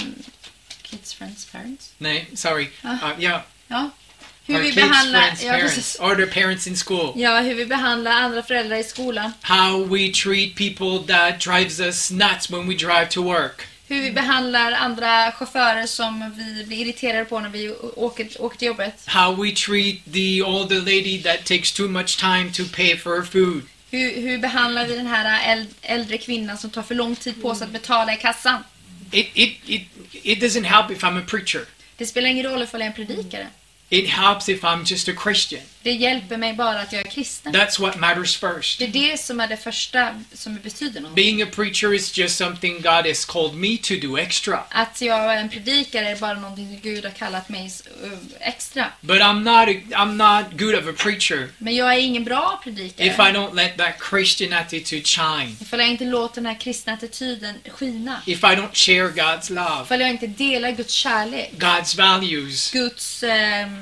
kids, 0.84 1.14
friends, 1.14 1.46
parents. 1.52 1.92
No, 2.00 2.16
sorry. 2.36 2.70
Ah. 2.84 3.12
Uh, 3.14 3.16
yeah, 3.20 3.42
Ja. 3.70 3.90
Hur 4.48 4.56
our 4.56 4.62
vi 4.62 4.72
kids' 4.72 4.76
behandlar, 4.76 5.22
friends' 5.22 5.44
ja, 5.44 5.52
parents 5.52 5.74
precis. 5.76 6.00
or 6.00 6.16
their 6.16 6.28
parents 6.28 6.68
in 6.68 6.76
school. 6.76 7.14
ja, 7.16 7.40
hur 7.42 7.56
vi 7.56 7.66
behandlar 7.66 8.12
andra 8.12 8.44
föräldrar 8.44 8.78
i 8.78 8.84
skolan. 8.84 9.32
How 9.42 9.84
we 9.84 10.12
treat 10.12 10.56
people 10.56 11.14
that 11.14 11.40
drives 11.40 11.80
us 11.80 12.12
nuts 12.12 12.50
when 12.50 12.68
we 12.68 12.76
drive 12.76 13.10
to 13.10 13.22
work. 13.22 13.66
Hur 13.90 14.02
vi 14.02 14.12
behandlar 14.12 14.72
andra 14.72 15.32
chaufförer 15.32 15.86
som 15.86 16.34
vi 16.38 16.64
blir 16.64 16.78
irriterade 16.78 17.26
på 17.26 17.40
när 17.40 17.50
vi 17.50 17.72
åker, 17.96 18.42
åker 18.42 18.58
till 18.58 18.68
jobbet. 18.68 19.04
How 19.06 19.44
we 19.44 19.52
treat 19.52 19.96
the 20.14 20.44
older 20.44 20.80
lady 20.80 21.24
that 21.24 21.46
takes 21.46 21.72
too 21.72 21.88
much 21.88 22.20
time 22.20 22.52
to 22.54 22.64
pay 22.76 22.98
for 22.98 23.16
her 23.16 23.24
food. 23.24 23.62
Hur, 23.92 24.22
hur 24.22 24.38
behandlar 24.38 24.88
vi 24.88 24.96
den 24.96 25.08
här 25.08 25.54
äld, 25.54 25.68
äldre 25.82 26.18
kvinnan 26.18 26.58
som 26.58 26.70
tar 26.70 26.84
för 26.84 26.96
lång 26.96 27.16
tid 27.16 27.42
på 27.42 27.56
sig 27.56 27.66
att 27.66 27.72
betala 27.72 28.14
i 28.14 28.18
kassan? 28.18 28.64
It, 29.12 29.28
it, 29.34 29.58
it, 29.66 29.82
it 30.12 30.40
doesn't 30.44 30.66
help 30.66 30.92
if 30.92 31.04
I'm 31.04 31.20
a 31.20 31.24
preacher. 31.28 31.62
Det 31.98 32.06
spelar 32.06 32.30
ingen 32.30 32.46
roll 32.46 32.64
ifall 32.64 32.82
jag 32.82 32.86
är 32.86 33.02
en 33.02 33.08
predikare. 33.08 33.48
It 33.90 34.10
helps 34.10 34.50
if 34.50 34.62
I'm 34.64 34.84
just 34.86 35.08
a 35.10 35.12
Christian. 35.24 35.62
Det 35.84 35.92
hjälper 35.94 36.38
mig 36.38 36.54
bara 36.54 36.80
att 36.80 36.94
jag 36.94 37.06
är 37.08 37.12
kristen. 37.12 37.56
That's 37.56 37.80
what 37.82 37.96
matters 38.00 38.38
first. 38.38 38.80
Det 38.80 38.86
är 38.86 38.88
det 39.12 39.20
som 39.20 39.40
är 39.40 39.48
det 39.48 39.58
första 39.58 40.22
som 40.34 40.56
betyder 40.64 41.02
något. 41.02 41.16
Being 41.16 41.42
a 41.42 41.46
preacher 41.56 41.94
is 41.94 42.18
just 42.18 42.38
something 42.38 42.74
God 42.82 43.08
has 43.08 43.26
called 43.26 43.54
me 43.56 43.78
to 43.78 43.94
do 44.02 44.18
extra. 44.18 44.60
Att 44.70 45.02
jag 45.02 45.34
är 45.34 45.38
en 45.38 45.50
predikare 45.50 46.10
är 46.10 46.16
bara 46.16 46.34
någonting 46.34 46.80
Gud 46.84 47.06
har 47.06 47.12
kallat 47.12 47.50
mig 47.50 47.72
uh, 48.04 48.12
extra. 48.40 48.86
But 49.02 49.18
I'm 49.22 49.40
not 49.44 49.70
a, 49.76 50.04
I'm 50.04 50.14
not 50.16 50.60
good 50.60 50.76
of 50.76 50.88
a 50.88 50.94
preacher 51.04 51.50
Men 51.58 51.76
jag 51.76 51.94
är 51.94 51.98
ingen 51.98 52.24
bra 52.24 52.62
if 52.66 52.68
I 52.68 52.72
predikare. 52.74 53.32
don't 53.34 53.56
let 53.56 53.78
that 53.78 53.94
Christian 54.10 54.54
attitude 54.54 55.04
shine. 55.06 55.56
Ifall 55.62 55.80
jag 55.80 55.90
inte 55.90 56.04
låter 56.06 56.36
den 56.36 56.46
här 56.46 56.60
kristna 56.60 56.94
attityden 56.94 57.56
skina. 57.70 58.22
If 58.26 58.44
I 58.44 58.48
don't 58.48 58.74
share 58.74 59.10
God's 59.12 59.50
love, 59.54 59.84
Ifall 59.86 60.02
jag 60.02 60.10
inte 60.10 60.28
delar 60.28 60.72
Guds 60.72 60.94
kärlek. 60.94 61.52
God's 61.58 61.98
values, 61.98 62.72
Guds 62.72 63.24
vä- 63.24 63.77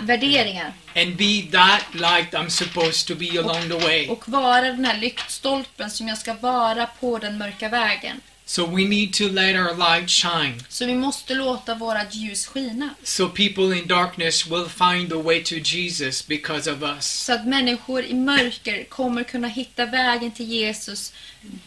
värderingar. 0.00 0.72
and 0.96 1.16
be 1.16 1.48
that 1.52 1.84
light 1.92 2.34
I'm 2.34 2.50
supposed 2.50 3.08
to 3.08 3.14
be 3.14 3.38
along 3.38 3.68
the 3.68 3.86
way. 3.86 4.08
Och 4.08 4.28
vara 4.28 4.62
den 4.62 4.84
här 4.84 5.00
lyktstolpen 5.00 5.90
som 5.90 6.08
jag 6.08 6.18
ska 6.18 6.34
vara 6.34 6.86
på 6.86 7.18
den 7.18 7.38
mörka 7.38 7.68
vägen. 7.68 8.20
So 8.50 8.66
we 8.66 8.84
need 8.84 9.12
to 9.12 9.28
let 9.28 9.54
our 9.56 9.74
light 9.74 10.10
shine. 10.10 10.54
Så 10.68 10.86
vi 10.86 10.94
måste 10.94 11.34
låta 11.34 11.74
vårat 11.74 12.14
ljus 12.14 12.46
skina. 12.46 12.90
So 13.02 13.28
people 13.28 13.78
in 13.78 13.86
darkness 13.86 14.46
will 14.46 14.68
find 14.68 15.08
the 15.08 15.22
way 15.22 15.44
to 15.44 15.54
Jesus 15.54 16.26
because 16.26 16.72
of 16.72 16.82
us. 16.82 17.06
Så 17.06 17.32
att 17.32 17.46
människor 17.46 18.04
i 18.04 18.14
mörker 18.14 18.84
kommer 18.84 19.22
kunna 19.22 19.48
hitta 19.48 19.86
vägen 19.86 20.30
till 20.30 20.46
Jesus 20.46 21.12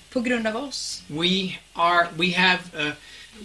på 0.09 0.19
grund 0.19 0.47
av 0.47 0.55
oss. 0.55 1.01
We 1.07 1.57
are 1.73 2.07
we 2.17 2.37
have 2.37 2.59
uh, 2.87 2.93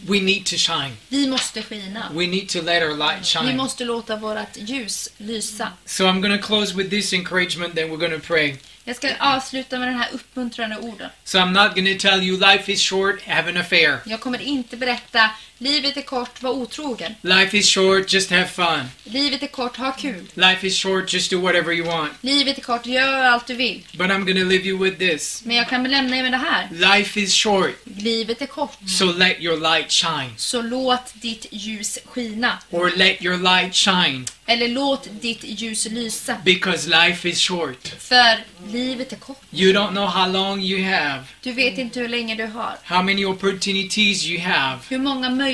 we 0.08 0.20
need 0.20 0.46
to 0.46 0.56
shine. 0.56 0.92
Vi 1.08 1.26
måste 1.26 1.62
skina. 1.62 2.10
We 2.14 2.26
need 2.26 2.48
to 2.48 2.62
let 2.62 2.82
our 2.82 2.96
light 2.96 3.20
Vi 3.20 3.24
shine. 3.24 3.56
måste 3.56 3.84
låta 3.84 4.16
vårt 4.16 4.56
ljus 4.56 5.08
lysa. 5.18 5.72
So 5.86 6.04
I'm 6.04 6.20
going 6.20 6.40
to 6.40 6.46
close 6.46 6.74
with 6.74 6.90
this 6.90 7.12
encouragement 7.12 7.74
then 7.74 7.90
we're 7.90 7.96
going 8.08 8.20
to 8.20 8.26
pray. 8.26 8.56
Jag 8.84 8.96
ska 8.96 9.08
avsluta 9.20 9.78
med 9.78 9.88
den 9.88 9.96
här 9.96 10.08
uppmuntrande 10.12 10.76
orden. 10.76 11.10
So 11.24 11.38
I'm 11.38 11.52
not 11.52 11.74
going 11.74 11.98
to 11.98 12.08
tell 12.08 12.22
you 12.22 12.36
life 12.52 12.72
is 12.72 12.80
short, 12.82 13.22
have 13.22 13.50
an 13.50 13.56
affair. 13.56 13.98
Jag 14.06 14.20
kommer 14.20 14.40
inte 14.40 14.76
berätta 14.76 15.30
livet 15.58 15.96
är 15.96 16.02
kort, 16.02 16.42
var 16.42 16.50
otrogen. 16.50 17.14
Life 17.22 17.56
is 17.56 17.68
short, 17.74 18.12
just 18.12 18.30
have 18.30 18.46
fun. 18.46 18.80
Livet 19.04 19.42
är 19.42 19.46
kort, 19.46 19.76
ha 19.76 19.92
kul. 19.92 20.24
Life 20.34 20.66
is 20.66 20.78
short, 20.78 21.12
just 21.14 21.30
do 21.30 21.40
whatever 21.40 21.72
you 21.72 21.86
want. 21.86 22.12
Livet 22.20 22.58
är 22.58 22.62
kort, 22.62 22.86
gör 22.86 23.22
allt 23.24 23.46
du 23.46 23.54
vill. 23.54 23.82
But 23.92 24.06
I'm 24.10 24.26
to 24.26 24.44
leave 24.48 24.64
you 24.68 24.78
with 24.84 24.98
this. 24.98 25.42
Men 25.44 25.56
jag 25.56 25.68
kan 25.68 25.82
väl 25.82 25.90
lämna 25.92 26.16
er 26.16 26.22
med 26.22 26.32
det 26.32 26.36
här. 26.38 26.68
Life 26.72 27.20
is 27.20 27.34
short, 27.34 27.74
Livet 27.84 28.42
är 28.42 28.46
kort. 28.46 28.76
so 28.98 29.04
let 29.04 29.40
your 29.40 29.60
light 29.60 29.90
shine. 29.92 30.30
Så 30.36 30.62
låt 30.62 31.12
ditt 31.14 31.46
ljus 31.50 31.98
skina. 32.04 32.58
Or 32.70 32.92
let 32.96 33.22
your 33.22 33.36
light 33.36 33.74
shine 33.74 34.24
Eller 34.46 34.68
låt 34.68 35.08
ditt 35.20 35.44
ljus 35.44 35.86
lysa. 35.90 36.36
because 36.44 36.88
life 36.90 37.28
is 37.28 37.40
short. 37.40 37.88
För 37.98 38.38
livet 38.72 39.12
är 39.12 39.16
kort. 39.16 39.42
You 39.52 39.72
don't 39.72 39.90
know 39.90 40.06
how 40.06 40.32
long 40.32 40.60
you 40.62 40.84
have, 40.84 41.24
Du 41.42 41.52
vet 41.52 41.78
inte 41.78 42.00
hur 42.00 42.08
länge 42.08 42.34
du 42.34 42.46
har. 42.46 42.76
how 42.84 43.02
many 43.02 43.24
opportunities 43.24 44.24
you 44.26 44.40
have 44.40 44.78
Hur 44.88 44.98
många 44.98 45.30
möjligheter 45.30 45.47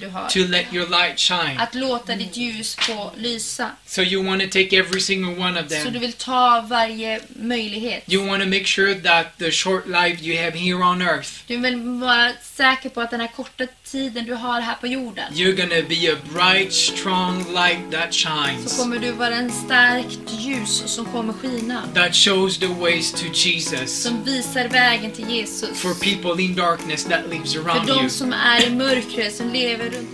du 0.00 0.08
har. 0.08 0.28
to 0.28 0.38
let 0.38 0.66
your 0.72 0.88
light 0.88 1.18
shine. 1.18 1.56
Att 1.58 1.74
låta 1.74 2.16
ditt 2.16 2.36
ljus 2.36 2.76
få 2.80 3.12
lysa. 3.16 3.70
So 3.86 4.02
you 4.02 4.24
want 4.26 4.42
to 4.42 4.48
take 4.48 4.76
every 4.76 5.00
single 5.00 5.44
one 5.44 5.60
of 5.60 5.68
Så 5.68 5.74
du 5.76 5.90
them. 5.90 6.00
vill 6.00 6.12
ta 6.12 6.60
varje 6.68 7.20
möjlighet. 7.28 8.02
You 8.06 8.26
want 8.26 8.42
to 8.42 8.48
make 8.48 8.64
sure 8.64 8.94
that 8.94 9.38
the 9.38 9.50
short 9.50 9.86
life 9.86 10.24
you 10.24 10.44
have 10.44 10.58
here 10.58 10.84
on 10.84 11.02
earth, 11.02 11.30
Du 11.46 11.56
vill 11.56 11.76
vara 11.76 12.32
säker 12.42 12.88
på 12.88 13.00
att 13.00 13.10
den 13.10 13.20
här 13.20 13.28
korta 13.28 13.66
tiden 13.92 14.24
du 14.26 14.34
har 14.34 14.60
här 14.60 14.74
på 14.80 14.86
jorden 14.86 15.32
you're 15.32 15.56
going 15.56 15.82
to 15.82 15.88
be 15.88 16.12
a 16.12 16.16
bright, 16.32 16.72
strong 16.72 17.38
light 17.38 17.90
that 17.92 18.14
så 18.14 18.28
shines, 18.28 18.78
kommer 18.78 18.98
du 18.98 19.10
vara 19.12 19.34
en 19.34 19.50
starkt 19.50 20.32
ljus 20.38 20.82
som 20.86 21.04
kommer 21.04 21.32
skina. 21.32 21.82
that 21.94 22.14
shows 22.14 22.58
the 22.58 22.66
ways 22.66 23.12
to 23.12 23.26
Jesus 23.32 24.02
Som 24.02 24.24
visar 24.24 24.68
vägen 24.68 25.10
till 25.10 25.30
Jesus. 25.30 25.80
for 25.80 25.94
people 25.94 26.44
in 26.44 26.54
darkness 26.54 27.04
that 27.04 27.28
lives 27.30 27.56
around 27.56 27.88
you. 27.88 27.96
För 27.96 28.02
de 28.02 28.10
som 28.10 28.32
är 28.32 28.66
i 28.66 28.70
mörkret, 28.70 29.34
som 29.34 29.48
lever 29.48 29.84
runt 29.84 30.08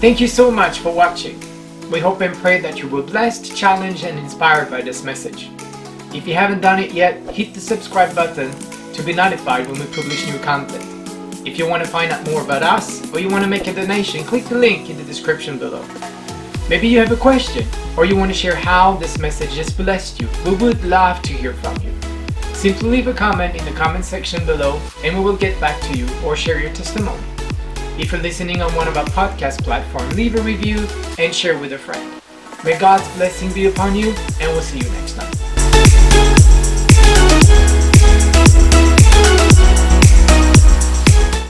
Thank 0.00 0.20
you 0.20 0.28
so 0.28 0.50
much 0.50 0.74
for 0.82 0.92
watching. 0.92 1.38
We 1.90 2.00
hope 2.00 2.24
and 2.24 2.42
pray 2.42 2.62
that 2.62 2.78
you 2.78 2.88
were 2.88 3.02
blessed, 3.02 3.56
challenged, 3.56 4.04
and 4.10 4.18
inspired 4.18 4.70
by 4.70 4.82
this 4.82 5.04
message. 5.04 5.48
If 6.14 6.26
you 6.28 6.34
haven't 6.34 6.60
done 6.60 6.82
it 6.82 6.94
yet, 6.94 7.14
hit 7.32 7.54
the 7.54 7.60
subscribe 7.60 8.14
button 8.14 8.50
to 8.94 9.02
be 9.02 9.12
notified 9.12 9.66
when 9.66 9.78
we 9.80 9.86
publish 9.86 10.26
new 10.26 10.38
content. 10.38 10.95
If 11.46 11.58
you 11.58 11.68
want 11.68 11.84
to 11.84 11.88
find 11.88 12.10
out 12.10 12.26
more 12.26 12.42
about 12.42 12.64
us 12.64 13.08
or 13.14 13.20
you 13.20 13.28
want 13.28 13.44
to 13.44 13.48
make 13.48 13.68
a 13.68 13.72
donation, 13.72 14.24
click 14.24 14.46
the 14.46 14.56
link 14.56 14.90
in 14.90 14.96
the 14.96 15.04
description 15.04 15.58
below. 15.58 15.86
Maybe 16.68 16.88
you 16.88 16.98
have 16.98 17.12
a 17.12 17.16
question 17.16 17.64
or 17.96 18.04
you 18.04 18.16
want 18.16 18.32
to 18.32 18.36
share 18.36 18.56
how 18.56 18.96
this 18.96 19.16
message 19.20 19.54
has 19.54 19.72
blessed 19.72 20.20
you. 20.20 20.28
We 20.44 20.56
would 20.56 20.82
love 20.82 21.22
to 21.22 21.32
hear 21.32 21.54
from 21.54 21.76
you. 21.82 21.94
Simply 22.52 22.90
leave 22.90 23.06
a 23.06 23.14
comment 23.14 23.54
in 23.54 23.64
the 23.64 23.70
comment 23.70 24.04
section 24.04 24.44
below 24.44 24.80
and 25.04 25.16
we 25.16 25.22
will 25.22 25.36
get 25.36 25.58
back 25.60 25.80
to 25.82 25.96
you 25.96 26.08
or 26.24 26.34
share 26.34 26.60
your 26.60 26.72
testimony. 26.72 27.22
If 27.96 28.10
you're 28.10 28.20
listening 28.20 28.60
on 28.60 28.74
one 28.74 28.88
of 28.88 28.96
our 28.96 29.06
podcast 29.06 29.62
platforms, 29.62 30.16
leave 30.16 30.34
a 30.34 30.42
review 30.42 30.84
and 31.16 31.32
share 31.32 31.56
with 31.56 31.74
a 31.74 31.78
friend. 31.78 32.20
May 32.64 32.76
God's 32.76 33.06
blessing 33.14 33.52
be 33.52 33.66
upon 33.66 33.94
you, 33.94 34.08
and 34.40 34.50
we'll 34.50 34.62
see 34.62 34.78
you 34.78 34.90
next 34.90 35.14
time. 35.14 36.35